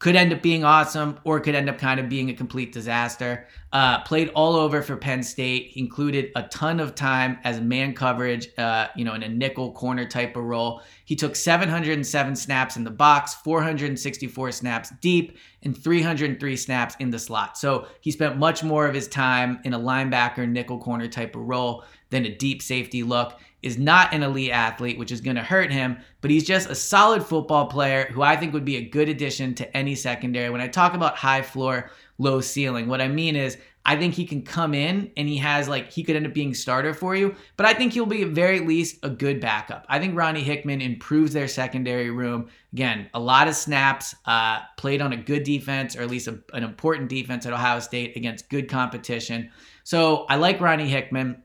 could 0.00 0.16
end 0.16 0.32
up 0.32 0.42
being 0.42 0.64
awesome 0.64 1.18
or 1.24 1.40
could 1.40 1.54
end 1.54 1.70
up 1.70 1.78
kind 1.78 1.98
of 1.98 2.08
being 2.08 2.28
a 2.28 2.34
complete 2.34 2.72
disaster. 2.72 3.46
Uh, 3.72 4.02
played 4.02 4.28
all 4.34 4.54
over 4.56 4.82
for 4.82 4.96
Penn 4.96 5.22
State. 5.22 5.72
Included 5.76 6.30
a 6.36 6.42
ton 6.48 6.80
of 6.80 6.94
time 6.94 7.38
as 7.44 7.60
man 7.60 7.94
coverage, 7.94 8.48
uh, 8.58 8.88
you 8.96 9.04
know, 9.04 9.14
in 9.14 9.22
a 9.22 9.28
nickel 9.28 9.72
corner 9.72 10.04
type 10.04 10.36
of 10.36 10.44
role. 10.44 10.82
He 11.04 11.16
took 11.16 11.36
707 11.36 12.36
snaps 12.36 12.76
in 12.76 12.84
the 12.84 12.90
box, 12.90 13.34
464 13.36 14.52
snaps 14.52 14.92
deep, 15.00 15.38
and 15.62 15.74
303 15.74 16.56
snaps 16.56 16.96
in 16.98 17.10
the 17.10 17.18
slot. 17.18 17.56
So 17.56 17.86
he 18.00 18.10
spent 18.10 18.36
much 18.36 18.62
more 18.62 18.86
of 18.86 18.94
his 18.94 19.08
time 19.08 19.60
in 19.64 19.74
a 19.74 19.80
linebacker 19.80 20.46
nickel 20.46 20.80
corner 20.80 21.08
type 21.08 21.36
of 21.36 21.42
role 21.42 21.84
than 22.10 22.26
a 22.26 22.36
deep 22.36 22.62
safety 22.62 23.02
look 23.02 23.38
is 23.64 23.78
not 23.78 24.12
an 24.12 24.22
elite 24.22 24.50
athlete, 24.50 24.98
which 24.98 25.12
is 25.12 25.20
going 25.20 25.36
to 25.36 25.42
hurt 25.42 25.72
him, 25.72 25.96
but 26.20 26.30
he's 26.30 26.44
just 26.44 26.70
a 26.70 26.74
solid 26.74 27.24
football 27.24 27.66
player 27.66 28.06
who 28.12 28.22
I 28.22 28.36
think 28.36 28.52
would 28.52 28.64
be 28.64 28.76
a 28.76 28.88
good 28.88 29.08
addition 29.08 29.54
to 29.56 29.76
any 29.76 29.94
secondary. 29.94 30.50
When 30.50 30.60
I 30.60 30.68
talk 30.68 30.94
about 30.94 31.16
high 31.16 31.42
floor, 31.42 31.90
low 32.18 32.40
ceiling, 32.40 32.86
what 32.88 33.00
I 33.00 33.08
mean 33.08 33.36
is 33.36 33.56
I 33.86 33.96
think 33.96 34.14
he 34.14 34.24
can 34.24 34.42
come 34.42 34.72
in 34.72 35.12
and 35.16 35.28
he 35.28 35.36
has 35.38 35.68
like 35.68 35.92
he 35.92 36.02
could 36.02 36.16
end 36.16 36.26
up 36.26 36.32
being 36.32 36.54
starter 36.54 36.94
for 36.94 37.14
you, 37.14 37.34
but 37.56 37.66
I 37.66 37.74
think 37.74 37.92
he'll 37.92 38.06
be 38.06 38.22
at 38.22 38.30
very 38.30 38.60
least 38.60 38.98
a 39.02 39.10
good 39.10 39.40
backup. 39.40 39.84
I 39.88 39.98
think 39.98 40.16
Ronnie 40.16 40.42
Hickman 40.42 40.80
improves 40.80 41.34
their 41.34 41.48
secondary 41.48 42.10
room. 42.10 42.48
Again, 42.72 43.10
a 43.12 43.20
lot 43.20 43.46
of 43.46 43.54
snaps, 43.54 44.14
uh, 44.24 44.60
played 44.78 45.02
on 45.02 45.12
a 45.12 45.16
good 45.18 45.44
defense 45.44 45.96
or 45.96 46.02
at 46.02 46.08
least 46.10 46.28
a, 46.28 46.38
an 46.54 46.64
important 46.64 47.10
defense 47.10 47.44
at 47.44 47.52
Ohio 47.52 47.78
State 47.80 48.16
against 48.16 48.48
good 48.48 48.70
competition. 48.70 49.50
So 49.84 50.24
I 50.30 50.36
like 50.36 50.62
Ronnie 50.62 50.88
Hickman. 50.88 51.42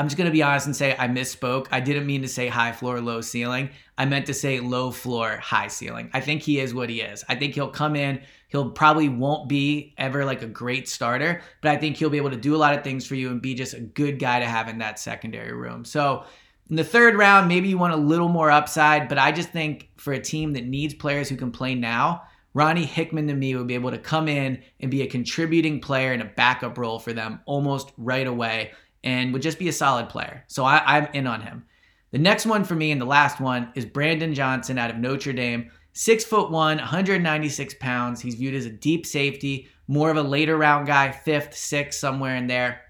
I'm 0.00 0.08
just 0.08 0.16
to 0.16 0.30
be 0.30 0.42
honest 0.42 0.64
and 0.64 0.74
say 0.74 0.96
I 0.98 1.08
misspoke. 1.08 1.66
I 1.70 1.78
didn't 1.78 2.06
mean 2.06 2.22
to 2.22 2.28
say 2.28 2.48
high 2.48 2.72
floor, 2.72 3.02
low 3.02 3.20
ceiling. 3.20 3.68
I 3.98 4.06
meant 4.06 4.24
to 4.26 4.34
say 4.34 4.58
low 4.58 4.90
floor, 4.90 5.36
high 5.36 5.68
ceiling. 5.68 6.08
I 6.14 6.20
think 6.22 6.40
he 6.40 6.58
is 6.58 6.72
what 6.72 6.88
he 6.88 7.02
is. 7.02 7.22
I 7.28 7.34
think 7.34 7.54
he'll 7.54 7.68
come 7.68 7.94
in. 7.94 8.22
He'll 8.48 8.70
probably 8.70 9.10
won't 9.10 9.46
be 9.46 9.92
ever 9.98 10.24
like 10.24 10.40
a 10.40 10.46
great 10.46 10.88
starter, 10.88 11.42
but 11.60 11.70
I 11.70 11.76
think 11.76 11.98
he'll 11.98 12.08
be 12.08 12.16
able 12.16 12.30
to 12.30 12.36
do 12.38 12.56
a 12.56 12.56
lot 12.56 12.74
of 12.74 12.82
things 12.82 13.06
for 13.06 13.14
you 13.14 13.28
and 13.28 13.42
be 13.42 13.54
just 13.54 13.74
a 13.74 13.80
good 13.80 14.18
guy 14.18 14.40
to 14.40 14.46
have 14.46 14.68
in 14.68 14.78
that 14.78 14.98
secondary 14.98 15.52
room. 15.52 15.84
So 15.84 16.24
in 16.70 16.76
the 16.76 16.84
third 16.84 17.16
round, 17.16 17.48
maybe 17.48 17.68
you 17.68 17.76
want 17.76 17.92
a 17.92 17.98
little 17.98 18.30
more 18.30 18.50
upside, 18.50 19.06
but 19.06 19.18
I 19.18 19.32
just 19.32 19.50
think 19.50 19.90
for 19.98 20.14
a 20.14 20.18
team 20.18 20.54
that 20.54 20.64
needs 20.64 20.94
players 20.94 21.28
who 21.28 21.36
can 21.36 21.52
play 21.52 21.74
now, 21.74 22.22
Ronnie 22.54 22.86
Hickman 22.86 23.26
to 23.26 23.34
me 23.34 23.54
would 23.54 23.66
be 23.66 23.74
able 23.74 23.90
to 23.90 23.98
come 23.98 24.28
in 24.28 24.62
and 24.80 24.90
be 24.90 25.02
a 25.02 25.06
contributing 25.06 25.78
player 25.78 26.14
in 26.14 26.22
a 26.22 26.24
backup 26.24 26.78
role 26.78 26.98
for 26.98 27.12
them 27.12 27.40
almost 27.44 27.92
right 27.98 28.26
away 28.26 28.72
and 29.02 29.32
would 29.32 29.42
just 29.42 29.58
be 29.58 29.68
a 29.68 29.72
solid 29.72 30.08
player. 30.08 30.44
So 30.46 30.64
I, 30.64 30.98
am 30.98 31.08
in 31.12 31.26
on 31.26 31.40
him. 31.42 31.64
The 32.10 32.18
next 32.18 32.46
one 32.46 32.64
for 32.64 32.74
me 32.74 32.90
and 32.90 33.00
the 33.00 33.06
last 33.06 33.40
one 33.40 33.72
is 33.74 33.84
Brandon 33.84 34.34
Johnson 34.34 34.78
out 34.78 34.90
of 34.90 34.98
Notre 34.98 35.32
Dame. 35.32 35.70
Six 35.92 36.24
foot 36.24 36.50
one, 36.50 36.78
196 36.78 37.74
pounds. 37.74 38.20
He's 38.20 38.34
viewed 38.34 38.54
as 38.54 38.66
a 38.66 38.70
deep 38.70 39.06
safety, 39.06 39.68
more 39.88 40.10
of 40.10 40.16
a 40.16 40.22
later 40.22 40.56
round 40.56 40.86
guy, 40.86 41.10
fifth, 41.10 41.56
sixth, 41.56 41.98
somewhere 41.98 42.36
in 42.36 42.46
there. 42.46 42.82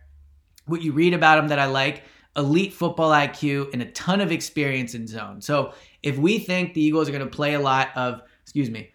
What 0.66 0.82
you 0.82 0.92
read 0.92 1.14
about 1.14 1.38
him 1.38 1.48
that 1.48 1.58
I 1.58 1.66
like 1.66 2.04
elite 2.36 2.72
football 2.72 3.10
IQ 3.10 3.72
and 3.72 3.82
a 3.82 3.90
ton 3.92 4.20
of 4.20 4.32
experience 4.32 4.94
in 4.94 5.06
zone. 5.06 5.40
So 5.40 5.72
if 6.02 6.16
we 6.16 6.38
think 6.38 6.74
the 6.74 6.82
Eagles 6.82 7.08
are 7.08 7.12
going 7.12 7.24
to 7.24 7.36
play 7.36 7.54
a 7.54 7.60
lot 7.60 7.88
of, 7.96 8.22
excuse 8.42 8.70
me, 8.70 8.92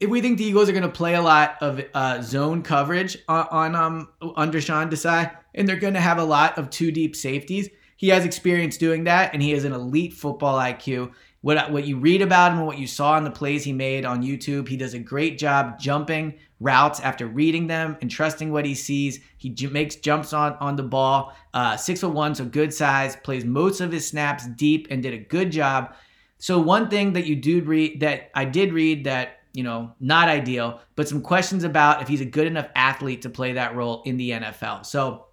if 0.00 0.08
we 0.08 0.22
think 0.22 0.38
the 0.38 0.44
Eagles 0.44 0.68
are 0.68 0.72
going 0.72 0.82
to 0.82 0.88
play 0.88 1.14
a 1.14 1.22
lot 1.22 1.56
of 1.60 1.82
uh, 1.92 2.22
zone 2.22 2.62
coverage 2.62 3.18
on, 3.28 3.46
on 3.50 3.74
um 3.74 4.08
under 4.34 4.60
Sean 4.60 4.90
Desai, 4.90 5.30
and 5.54 5.68
they're 5.68 5.76
going 5.76 5.94
to 5.94 6.00
have 6.00 6.18
a 6.18 6.24
lot 6.24 6.58
of 6.58 6.70
two 6.70 6.90
deep 6.90 7.14
safeties, 7.14 7.68
he 7.96 8.08
has 8.08 8.24
experience 8.24 8.78
doing 8.78 9.04
that, 9.04 9.34
and 9.34 9.42
he 9.42 9.50
has 9.50 9.64
an 9.64 9.72
elite 9.72 10.14
football 10.14 10.58
IQ. 10.58 11.12
What 11.42 11.70
what 11.70 11.86
you 11.86 11.98
read 11.98 12.22
about 12.22 12.52
him 12.52 12.58
and 12.58 12.66
what 12.66 12.78
you 12.78 12.86
saw 12.86 13.18
in 13.18 13.24
the 13.24 13.30
plays 13.30 13.62
he 13.62 13.72
made 13.74 14.06
on 14.06 14.22
YouTube, 14.22 14.68
he 14.68 14.76
does 14.76 14.94
a 14.94 14.98
great 14.98 15.38
job 15.38 15.78
jumping 15.78 16.38
routes 16.60 17.00
after 17.00 17.26
reading 17.26 17.66
them 17.66 17.96
and 18.00 18.10
trusting 18.10 18.52
what 18.52 18.66
he 18.66 18.74
sees. 18.74 19.20
He 19.38 19.50
j- 19.50 19.68
makes 19.68 19.96
jumps 19.96 20.32
on 20.32 20.54
on 20.60 20.76
the 20.76 20.82
ball. 20.82 21.34
Uh, 21.52 21.76
six 21.76 22.00
foot 22.00 22.12
one, 22.12 22.34
so 22.34 22.46
good 22.46 22.72
size. 22.72 23.16
Plays 23.16 23.44
most 23.44 23.80
of 23.80 23.92
his 23.92 24.06
snaps 24.08 24.46
deep 24.46 24.86
and 24.90 25.02
did 25.02 25.12
a 25.12 25.18
good 25.18 25.52
job. 25.52 25.94
So 26.38 26.58
one 26.58 26.88
thing 26.88 27.12
that 27.12 27.26
you 27.26 27.36
do 27.36 27.62
read 27.62 28.00
that 28.00 28.30
I 28.34 28.46
did 28.46 28.72
read 28.72 29.04
that 29.04 29.39
you 29.52 29.62
know, 29.62 29.92
not 30.00 30.28
ideal, 30.28 30.80
but 30.96 31.08
some 31.08 31.22
questions 31.22 31.64
about 31.64 32.02
if 32.02 32.08
he's 32.08 32.20
a 32.20 32.26
good 32.26 32.46
enough 32.46 32.68
athlete 32.74 33.22
to 33.22 33.30
play 33.30 33.52
that 33.52 33.74
role 33.74 34.02
in 34.04 34.16
the 34.16 34.30
NFL. 34.30 34.86
So 34.86 35.26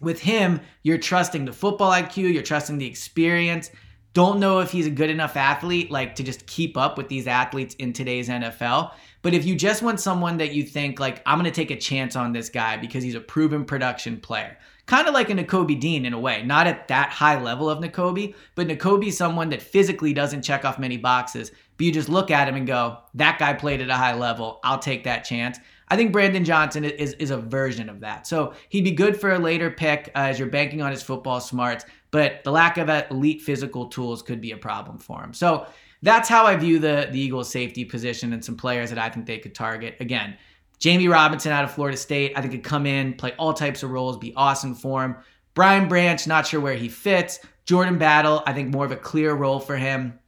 with 0.00 0.20
him, 0.20 0.60
you're 0.82 0.98
trusting 0.98 1.44
the 1.44 1.52
football 1.52 1.92
IQ, 1.92 2.32
you're 2.32 2.42
trusting 2.42 2.78
the 2.78 2.86
experience. 2.86 3.70
Don't 4.12 4.40
know 4.40 4.58
if 4.58 4.72
he's 4.72 4.86
a 4.86 4.90
good 4.90 5.10
enough 5.10 5.36
athlete 5.36 5.90
like 5.90 6.16
to 6.16 6.24
just 6.24 6.46
keep 6.46 6.76
up 6.76 6.98
with 6.98 7.08
these 7.08 7.26
athletes 7.28 7.74
in 7.76 7.92
today's 7.92 8.28
NFL. 8.28 8.92
But 9.22 9.34
if 9.34 9.44
you 9.44 9.54
just 9.54 9.82
want 9.82 10.00
someone 10.00 10.38
that 10.38 10.52
you 10.52 10.64
think 10.64 10.98
like 10.98 11.22
I'm 11.26 11.38
going 11.38 11.44
to 11.44 11.54
take 11.54 11.70
a 11.70 11.78
chance 11.78 12.16
on 12.16 12.32
this 12.32 12.48
guy 12.48 12.76
because 12.76 13.04
he's 13.04 13.14
a 13.14 13.20
proven 13.20 13.64
production 13.64 14.18
player. 14.18 14.56
Kind 14.86 15.06
of 15.06 15.14
like 15.14 15.30
a 15.30 15.34
Nakobe 15.34 15.78
Dean 15.78 16.04
in 16.04 16.14
a 16.14 16.18
way, 16.18 16.42
not 16.42 16.66
at 16.66 16.88
that 16.88 17.10
high 17.10 17.40
level 17.40 17.70
of 17.70 17.78
Nakobe, 17.78 18.34
but 18.56 18.66
Nakobe's 18.66 19.16
someone 19.16 19.50
that 19.50 19.62
physically 19.62 20.12
doesn't 20.12 20.42
check 20.42 20.64
off 20.64 20.80
many 20.80 20.96
boxes, 20.96 21.52
but 21.80 21.86
you 21.86 21.92
just 21.92 22.10
look 22.10 22.30
at 22.30 22.46
him 22.46 22.56
and 22.56 22.66
go, 22.66 22.98
that 23.14 23.38
guy 23.38 23.54
played 23.54 23.80
at 23.80 23.88
a 23.88 23.94
high 23.94 24.14
level. 24.14 24.60
I'll 24.62 24.78
take 24.78 25.04
that 25.04 25.24
chance. 25.24 25.58
I 25.88 25.96
think 25.96 26.12
Brandon 26.12 26.44
Johnson 26.44 26.84
is, 26.84 27.14
is 27.14 27.30
a 27.30 27.38
version 27.38 27.88
of 27.88 28.00
that. 28.00 28.26
So 28.26 28.52
he'd 28.68 28.84
be 28.84 28.90
good 28.90 29.18
for 29.18 29.32
a 29.32 29.38
later 29.38 29.70
pick 29.70 30.10
uh, 30.14 30.18
as 30.28 30.38
you're 30.38 30.50
banking 30.50 30.82
on 30.82 30.90
his 30.90 31.02
football 31.02 31.40
smarts, 31.40 31.86
but 32.10 32.44
the 32.44 32.52
lack 32.52 32.76
of 32.76 32.90
elite 33.10 33.40
physical 33.40 33.86
tools 33.86 34.20
could 34.20 34.42
be 34.42 34.52
a 34.52 34.58
problem 34.58 34.98
for 34.98 35.24
him. 35.24 35.32
So 35.32 35.68
that's 36.02 36.28
how 36.28 36.44
I 36.44 36.54
view 36.56 36.80
the, 36.80 37.08
the 37.10 37.18
Eagles 37.18 37.48
safety 37.48 37.86
position 37.86 38.34
and 38.34 38.44
some 38.44 38.58
players 38.58 38.90
that 38.90 38.98
I 38.98 39.08
think 39.08 39.24
they 39.24 39.38
could 39.38 39.54
target. 39.54 39.96
Again, 40.00 40.36
Jammie 40.80 41.10
Robinson 41.10 41.50
out 41.50 41.64
of 41.64 41.72
Florida 41.72 41.96
State, 41.96 42.34
I 42.36 42.42
think 42.42 42.52
could 42.52 42.62
come 42.62 42.84
in, 42.84 43.14
play 43.14 43.32
all 43.38 43.54
types 43.54 43.82
of 43.82 43.90
roles, 43.90 44.18
be 44.18 44.34
awesome 44.36 44.74
for 44.74 45.02
him. 45.02 45.16
Brian 45.54 45.88
Branch, 45.88 46.26
not 46.26 46.46
sure 46.46 46.60
where 46.60 46.74
he 46.74 46.90
fits. 46.90 47.38
Jordan 47.64 47.96
Battle, 47.96 48.42
I 48.46 48.52
think 48.52 48.68
more 48.68 48.84
of 48.84 48.92
a 48.92 48.96
clear 48.96 49.32
role 49.32 49.60
for 49.60 49.78
him. 49.78 50.18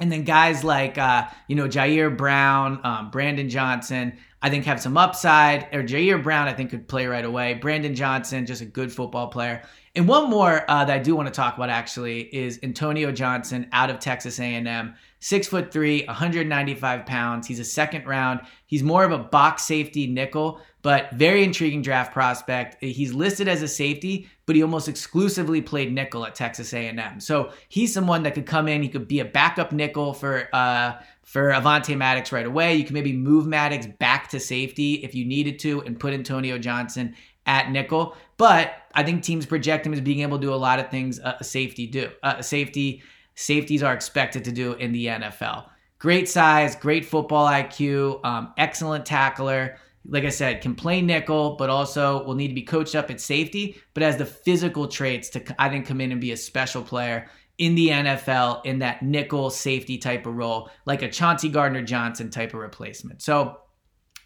And 0.00 0.12
then 0.12 0.24
guys 0.24 0.64
like, 0.64 0.96
uh, 0.98 1.26
you 1.48 1.56
know, 1.56 1.66
Ji'Ayir 1.66 2.16
Brown, 2.16 2.80
um, 2.84 3.10
Brandon 3.10 3.48
Johnson, 3.48 4.16
I 4.40 4.50
think 4.50 4.64
have 4.66 4.80
some 4.80 4.96
upside. 4.96 5.74
Or 5.74 5.82
Ji'Ayir 5.82 6.22
Brown, 6.22 6.48
I 6.48 6.52
think 6.52 6.70
could 6.70 6.86
play 6.86 7.06
right 7.06 7.24
away. 7.24 7.54
Brandon 7.54 7.94
Johnson, 7.94 8.46
just 8.46 8.62
a 8.62 8.66
good 8.66 8.92
football 8.92 9.28
player. 9.28 9.62
And 9.98 10.06
one 10.06 10.30
more 10.30 10.64
uh, 10.70 10.84
that 10.84 10.94
I 10.94 11.00
do 11.00 11.16
want 11.16 11.26
to 11.26 11.34
talk 11.34 11.56
about 11.56 11.70
actually 11.70 12.20
is 12.32 12.60
Antonio 12.62 13.10
Johnson 13.10 13.66
out 13.72 13.90
of 13.90 13.98
Texas 13.98 14.38
A&M. 14.38 14.94
Six 15.18 15.48
foot 15.48 15.72
three, 15.72 16.04
195 16.04 17.04
pounds. 17.04 17.48
He's 17.48 17.58
a 17.58 17.64
second 17.64 18.06
round. 18.06 18.42
He's 18.66 18.84
more 18.84 19.02
of 19.02 19.10
a 19.10 19.18
box 19.18 19.64
safety 19.64 20.06
nickel, 20.06 20.60
but 20.82 21.10
very 21.14 21.42
intriguing 21.42 21.82
draft 21.82 22.12
prospect. 22.12 22.76
He's 22.80 23.12
listed 23.12 23.48
as 23.48 23.60
a 23.60 23.66
safety, 23.66 24.28
but 24.46 24.54
he 24.54 24.62
almost 24.62 24.86
exclusively 24.86 25.60
played 25.60 25.92
nickel 25.92 26.24
at 26.24 26.36
Texas 26.36 26.72
A&M. 26.72 27.18
So 27.18 27.50
he's 27.68 27.92
someone 27.92 28.22
that 28.22 28.34
could 28.34 28.46
come 28.46 28.68
in. 28.68 28.84
He 28.84 28.88
could 28.88 29.08
be 29.08 29.18
a 29.18 29.24
backup 29.24 29.72
nickel 29.72 30.14
for 30.14 30.48
uh, 30.52 30.92
for 31.24 31.50
Avonte 31.50 31.94
Maddox 31.96 32.30
right 32.30 32.46
away. 32.46 32.76
You 32.76 32.84
can 32.84 32.94
maybe 32.94 33.12
move 33.12 33.48
Maddox 33.48 33.86
back 33.86 34.28
to 34.28 34.38
safety 34.38 34.94
if 35.04 35.14
you 35.14 35.26
needed 35.26 35.58
to, 35.58 35.82
and 35.82 35.98
put 35.98 36.14
Antonio 36.14 36.56
Johnson 36.56 37.16
at 37.48 37.72
nickel. 37.72 38.16
But 38.36 38.74
I 38.94 39.02
think 39.02 39.24
teams 39.24 39.44
project 39.44 39.84
him 39.84 39.92
as 39.92 40.00
being 40.00 40.20
able 40.20 40.38
to 40.38 40.46
do 40.46 40.54
a 40.54 40.56
lot 40.56 40.78
of 40.78 40.88
things 40.90 41.18
a 41.18 41.42
safety 41.42 41.88
do. 41.88 42.10
a 42.22 42.42
safety 42.42 43.02
safeties 43.34 43.82
are 43.82 43.92
expected 43.92 44.44
to 44.44 44.52
do 44.52 44.74
in 44.74 44.92
the 44.92 45.06
NFL. 45.06 45.66
Great 45.98 46.28
size, 46.28 46.76
great 46.76 47.04
football 47.04 47.48
IQ, 47.48 48.24
um, 48.24 48.52
excellent 48.56 49.04
tackler 49.04 49.76
like 50.10 50.24
I 50.24 50.30
said, 50.30 50.62
can 50.62 50.74
play 50.74 51.02
nickel, 51.02 51.56
but 51.56 51.68
also 51.68 52.24
will 52.24 52.34
need 52.34 52.48
to 52.48 52.54
be 52.54 52.62
coached 52.62 52.94
up 52.94 53.10
at 53.10 53.20
safety, 53.20 53.78
but 53.94 54.02
has 54.02 54.16
the 54.16 54.24
physical 54.24 54.88
traits 54.88 55.28
to, 55.30 55.54
I 55.58 55.68
think, 55.68 55.86
come 55.86 56.00
in 56.00 56.12
and 56.12 56.20
be 56.20 56.32
a 56.32 56.36
special 56.36 56.82
player 56.82 57.28
in 57.58 57.74
the 57.74 57.88
NFL 57.88 58.64
in 58.64 58.78
that 58.78 59.02
nickel 59.02 59.50
safety 59.50 59.98
type 59.98 60.26
of 60.26 60.34
role, 60.34 60.70
like 60.86 61.02
a 61.02 61.10
Chauncey 61.10 61.48
Gardner 61.48 61.82
Johnson 61.82 62.30
type 62.30 62.54
of 62.54 62.60
replacement. 62.60 63.20
So 63.20 63.58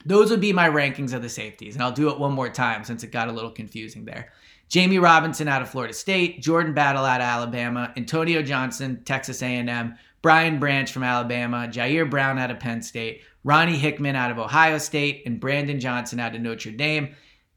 those 0.05 0.31
would 0.31 0.41
be 0.41 0.53
my 0.53 0.69
rankings 0.69 1.13
of 1.13 1.23
the 1.23 1.29
safeties. 1.29 1.75
And 1.75 1.83
I'll 1.83 1.93
do 1.93 2.11
it 2.11 2.19
one 2.19 2.33
more 2.33 2.49
time 2.49 2.85
since 2.85 3.03
it 3.03 3.13
got 3.13 3.29
a 3.29 3.33
little 3.33 3.51
confusing 3.51 4.05
there. 4.05 4.33
Jammie 4.69 5.03
Robinson 5.03 5.49
out 5.49 5.61
of 5.61 5.69
Florida 5.69 5.93
State, 5.93 6.41
Jordan 6.41 6.73
Battle 6.73 7.05
out 7.05 7.21
of 7.21 7.27
Alabama, 7.27 7.93
Antonio 7.97 8.43
Johnson, 8.43 9.03
Texas 9.05 9.43
A&M, 9.43 9.95
Brian 10.23 10.59
Branch 10.59 10.91
from 10.91 11.03
Alabama, 11.03 11.69
Ji'Ayir 11.71 12.09
Brown 12.09 12.39
out 12.39 12.51
of 12.51 12.59
Penn 12.59 12.81
State, 12.81 13.23
Ronnie 13.45 13.77
Hickman 13.77 14.17
out 14.17 14.31
of 14.31 14.39
Ohio 14.39 14.79
State, 14.79 15.25
and 15.27 15.41
Brandon 15.41 15.79
Johnson 15.79 16.21
out 16.21 16.35
of 16.35 16.41
Notre 16.41 16.71
Dame. 16.71 17.15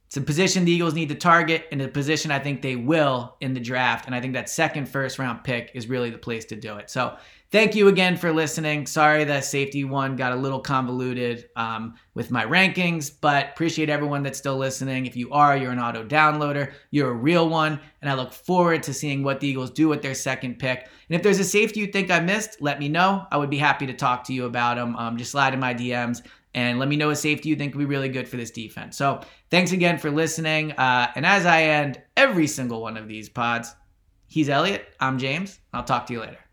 It's 0.07 0.17
a 0.17 0.21
position 0.21 0.65
the 0.65 0.71
Eagles 0.71 0.93
need 0.93 1.09
to 1.09 1.15
target 1.15 1.65
and 1.71 1.81
a 1.81 1.87
position 1.87 2.31
I 2.31 2.39
think 2.39 2.61
they 2.61 2.75
will 2.75 3.35
in 3.39 3.53
the 3.53 3.59
draft. 3.59 4.05
And 4.05 4.15
I 4.15 4.21
think 4.21 4.33
that 4.33 4.49
second 4.49 4.87
first 4.87 5.17
round 5.19 5.43
pick 5.43 5.71
is 5.73 5.87
really 5.87 6.09
the 6.09 6.17
place 6.17 6.45
to 6.45 6.55
do 6.55 6.77
it. 6.77 6.89
So 6.89 7.17
Thank 7.51 7.75
you 7.75 7.87
again 7.87 8.17
for 8.17 8.33
listening. 8.33 8.85
Sorry 8.87 9.23
that 9.23 9.45
safety 9.45 9.83
one 9.83 10.15
got 10.15 10.33
a 10.33 10.35
little 10.35 10.59
convoluted 10.59 11.47
um, 11.55 11.93
with 12.13 12.31
my 12.31 12.43
rankings, 12.43 13.11
but 13.21 13.49
appreciate 13.49 13.89
everyone 13.89 14.23
that's 14.23 14.37
still 14.37 14.57
listening. 14.57 15.05
If 15.05 15.15
you 15.15 15.31
are, 15.31 15.55
you're 15.55 15.71
an 15.71 15.79
auto 15.79 16.03
downloader, 16.03 16.73
you're 16.91 17.11
a 17.11 17.15
real 17.15 17.47
one, 17.47 17.79
and 18.01 18.09
I 18.09 18.15
look 18.15 18.33
forward 18.33 18.83
to 18.83 18.93
seeing 18.93 19.23
what 19.23 19.39
the 19.39 19.47
Eagles 19.47 19.71
do 19.71 19.87
with 19.87 20.01
their 20.01 20.15
second 20.15 20.59
pick. 20.59 20.89
And 21.07 21.15
if 21.15 21.21
there's 21.21 21.39
a 21.39 21.45
safety 21.45 21.79
you 21.79 21.87
think 21.87 22.09
I 22.09 22.19
missed, 22.19 22.61
let 22.61 22.79
me 22.79 22.89
know. 22.89 23.25
I 23.31 23.37
would 23.37 23.51
be 23.51 23.59
happy 23.59 23.85
to 23.87 23.93
talk 23.93 24.23
to 24.25 24.33
you 24.33 24.45
about 24.45 24.75
them. 24.75 24.95
Um, 24.95 25.15
just 25.15 25.31
slide 25.31 25.53
in 25.53 25.59
my 25.59 25.73
DMs 25.73 26.23
and 26.55 26.79
let 26.79 26.89
me 26.89 26.95
know 26.95 27.11
a 27.11 27.15
safety 27.15 27.49
you 27.49 27.55
think 27.55 27.75
would 27.75 27.79
be 27.79 27.85
really 27.85 28.09
good 28.09 28.27
for 28.27 28.37
this 28.37 28.49
defense. 28.49 28.97
So 28.97 29.21
thanks 29.51 29.71
again 29.71 29.99
for 29.99 30.09
listening. 30.09 30.71
Uh, 30.71 31.11
and 31.15 31.25
as 31.25 31.45
I 31.45 31.63
end 31.63 32.01
every 32.17 32.47
single 32.47 32.81
one 32.81 32.97
of 32.97 33.07
these 33.07 33.29
pods, 33.29 33.75
he's 34.27 34.49
Eliot. 34.49 34.87
I'm 34.99 35.19
James. 35.19 35.59
I'll 35.73 35.83
talk 35.83 36.07
to 36.07 36.13
you 36.13 36.21
later. 36.21 36.44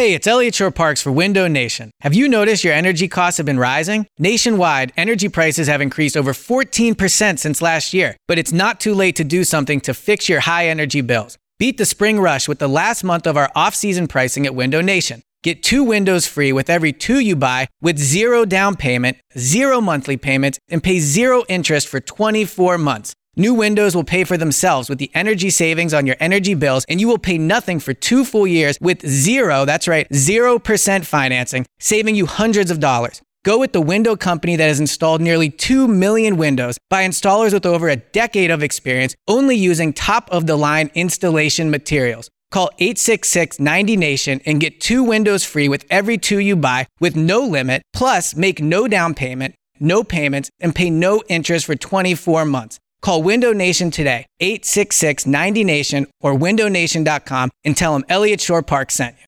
Hey, 0.00 0.14
it's 0.14 0.26
Eliot 0.26 0.54
Shorr-Parks 0.54 1.02
for 1.02 1.12
Window 1.12 1.46
Nation. 1.46 1.90
Have 2.00 2.14
you 2.14 2.26
noticed 2.26 2.64
your 2.64 2.72
energy 2.72 3.06
costs 3.06 3.36
have 3.36 3.44
been 3.44 3.58
rising? 3.58 4.06
Nationwide, 4.18 4.94
energy 4.96 5.28
prices 5.28 5.68
have 5.68 5.82
increased 5.82 6.16
over 6.16 6.32
14% 6.32 7.38
since 7.38 7.60
last 7.60 7.92
year, 7.92 8.16
but 8.26 8.38
it's 8.38 8.50
not 8.50 8.80
too 8.80 8.94
late 8.94 9.14
to 9.16 9.24
do 9.24 9.44
something 9.44 9.78
to 9.82 9.92
fix 9.92 10.26
your 10.26 10.40
high 10.40 10.68
energy 10.68 11.02
bills. 11.02 11.36
Beat 11.58 11.76
the 11.76 11.84
spring 11.84 12.18
rush 12.18 12.48
with 12.48 12.60
the 12.60 12.66
last 12.66 13.04
month 13.04 13.26
of 13.26 13.36
our 13.36 13.50
off-season 13.54 14.08
pricing 14.08 14.46
at 14.46 14.54
Window 14.54 14.80
Nation. 14.80 15.20
Get 15.42 15.62
two 15.62 15.84
windows 15.84 16.26
free 16.26 16.50
with 16.50 16.70
every 16.70 16.94
two 16.94 17.20
you 17.20 17.36
buy 17.36 17.66
with 17.82 17.98
zero 17.98 18.46
down 18.46 18.76
payment, 18.76 19.18
zero 19.36 19.82
monthly 19.82 20.16
payments, 20.16 20.58
and 20.70 20.82
pay 20.82 20.98
zero 20.98 21.44
interest 21.46 21.88
for 21.88 22.00
24 22.00 22.78
months. 22.78 23.12
New 23.36 23.54
windows 23.54 23.94
will 23.94 24.02
pay 24.04 24.24
for 24.24 24.36
themselves 24.36 24.88
with 24.88 24.98
the 24.98 25.10
energy 25.14 25.50
savings 25.50 25.94
on 25.94 26.04
your 26.04 26.16
energy 26.18 26.54
bills, 26.54 26.84
and 26.88 27.00
you 27.00 27.06
will 27.06 27.16
pay 27.16 27.38
nothing 27.38 27.78
for 27.78 27.94
two 27.94 28.24
full 28.24 28.46
years 28.46 28.76
with 28.80 29.06
zero, 29.06 29.64
that's 29.64 29.86
right, 29.86 30.08
0% 30.10 31.06
financing, 31.06 31.64
saving 31.78 32.16
you 32.16 32.26
hundreds 32.26 32.72
of 32.72 32.80
dollars. 32.80 33.22
Go 33.44 33.58
with 33.58 33.72
the 33.72 33.80
window 33.80 34.16
company 34.16 34.56
that 34.56 34.66
has 34.66 34.80
installed 34.80 35.20
nearly 35.20 35.48
2 35.48 35.86
million 35.86 36.36
windows 36.36 36.76
by 36.90 37.06
installers 37.06 37.52
with 37.52 37.64
over 37.64 37.88
a 37.88 37.96
decade 37.96 38.50
of 38.50 38.64
experience, 38.64 39.14
only 39.28 39.54
using 39.54 39.92
top 39.92 40.28
of 40.30 40.46
the 40.46 40.56
line 40.56 40.90
installation 40.94 41.70
materials. 41.70 42.28
Call 42.50 42.70
866 42.78 43.60
90 43.60 43.96
Nation 43.96 44.40
and 44.44 44.60
get 44.60 44.80
two 44.80 45.04
windows 45.04 45.44
free 45.44 45.68
with 45.68 45.86
every 45.88 46.18
two 46.18 46.40
you 46.40 46.56
buy 46.56 46.86
with 46.98 47.14
no 47.14 47.40
limit. 47.40 47.80
Plus, 47.94 48.34
make 48.34 48.60
no 48.60 48.88
down 48.88 49.14
payment, 49.14 49.54
no 49.78 50.02
payments, 50.02 50.50
and 50.58 50.74
pay 50.74 50.90
no 50.90 51.22
interest 51.28 51.64
for 51.64 51.76
24 51.76 52.44
months. 52.44 52.78
Call 53.02 53.22
Window 53.22 53.52
Nation 53.52 53.90
today, 53.90 54.26
866 54.40 55.26
90 55.26 55.64
Nation 55.64 56.06
or 56.20 56.34
windownation.com 56.34 57.50
and 57.64 57.76
tell 57.76 57.94
them 57.94 58.04
Eliot 58.08 58.40
Shorr-Parks 58.40 58.94
sent 58.94 59.14
you. 59.14 59.18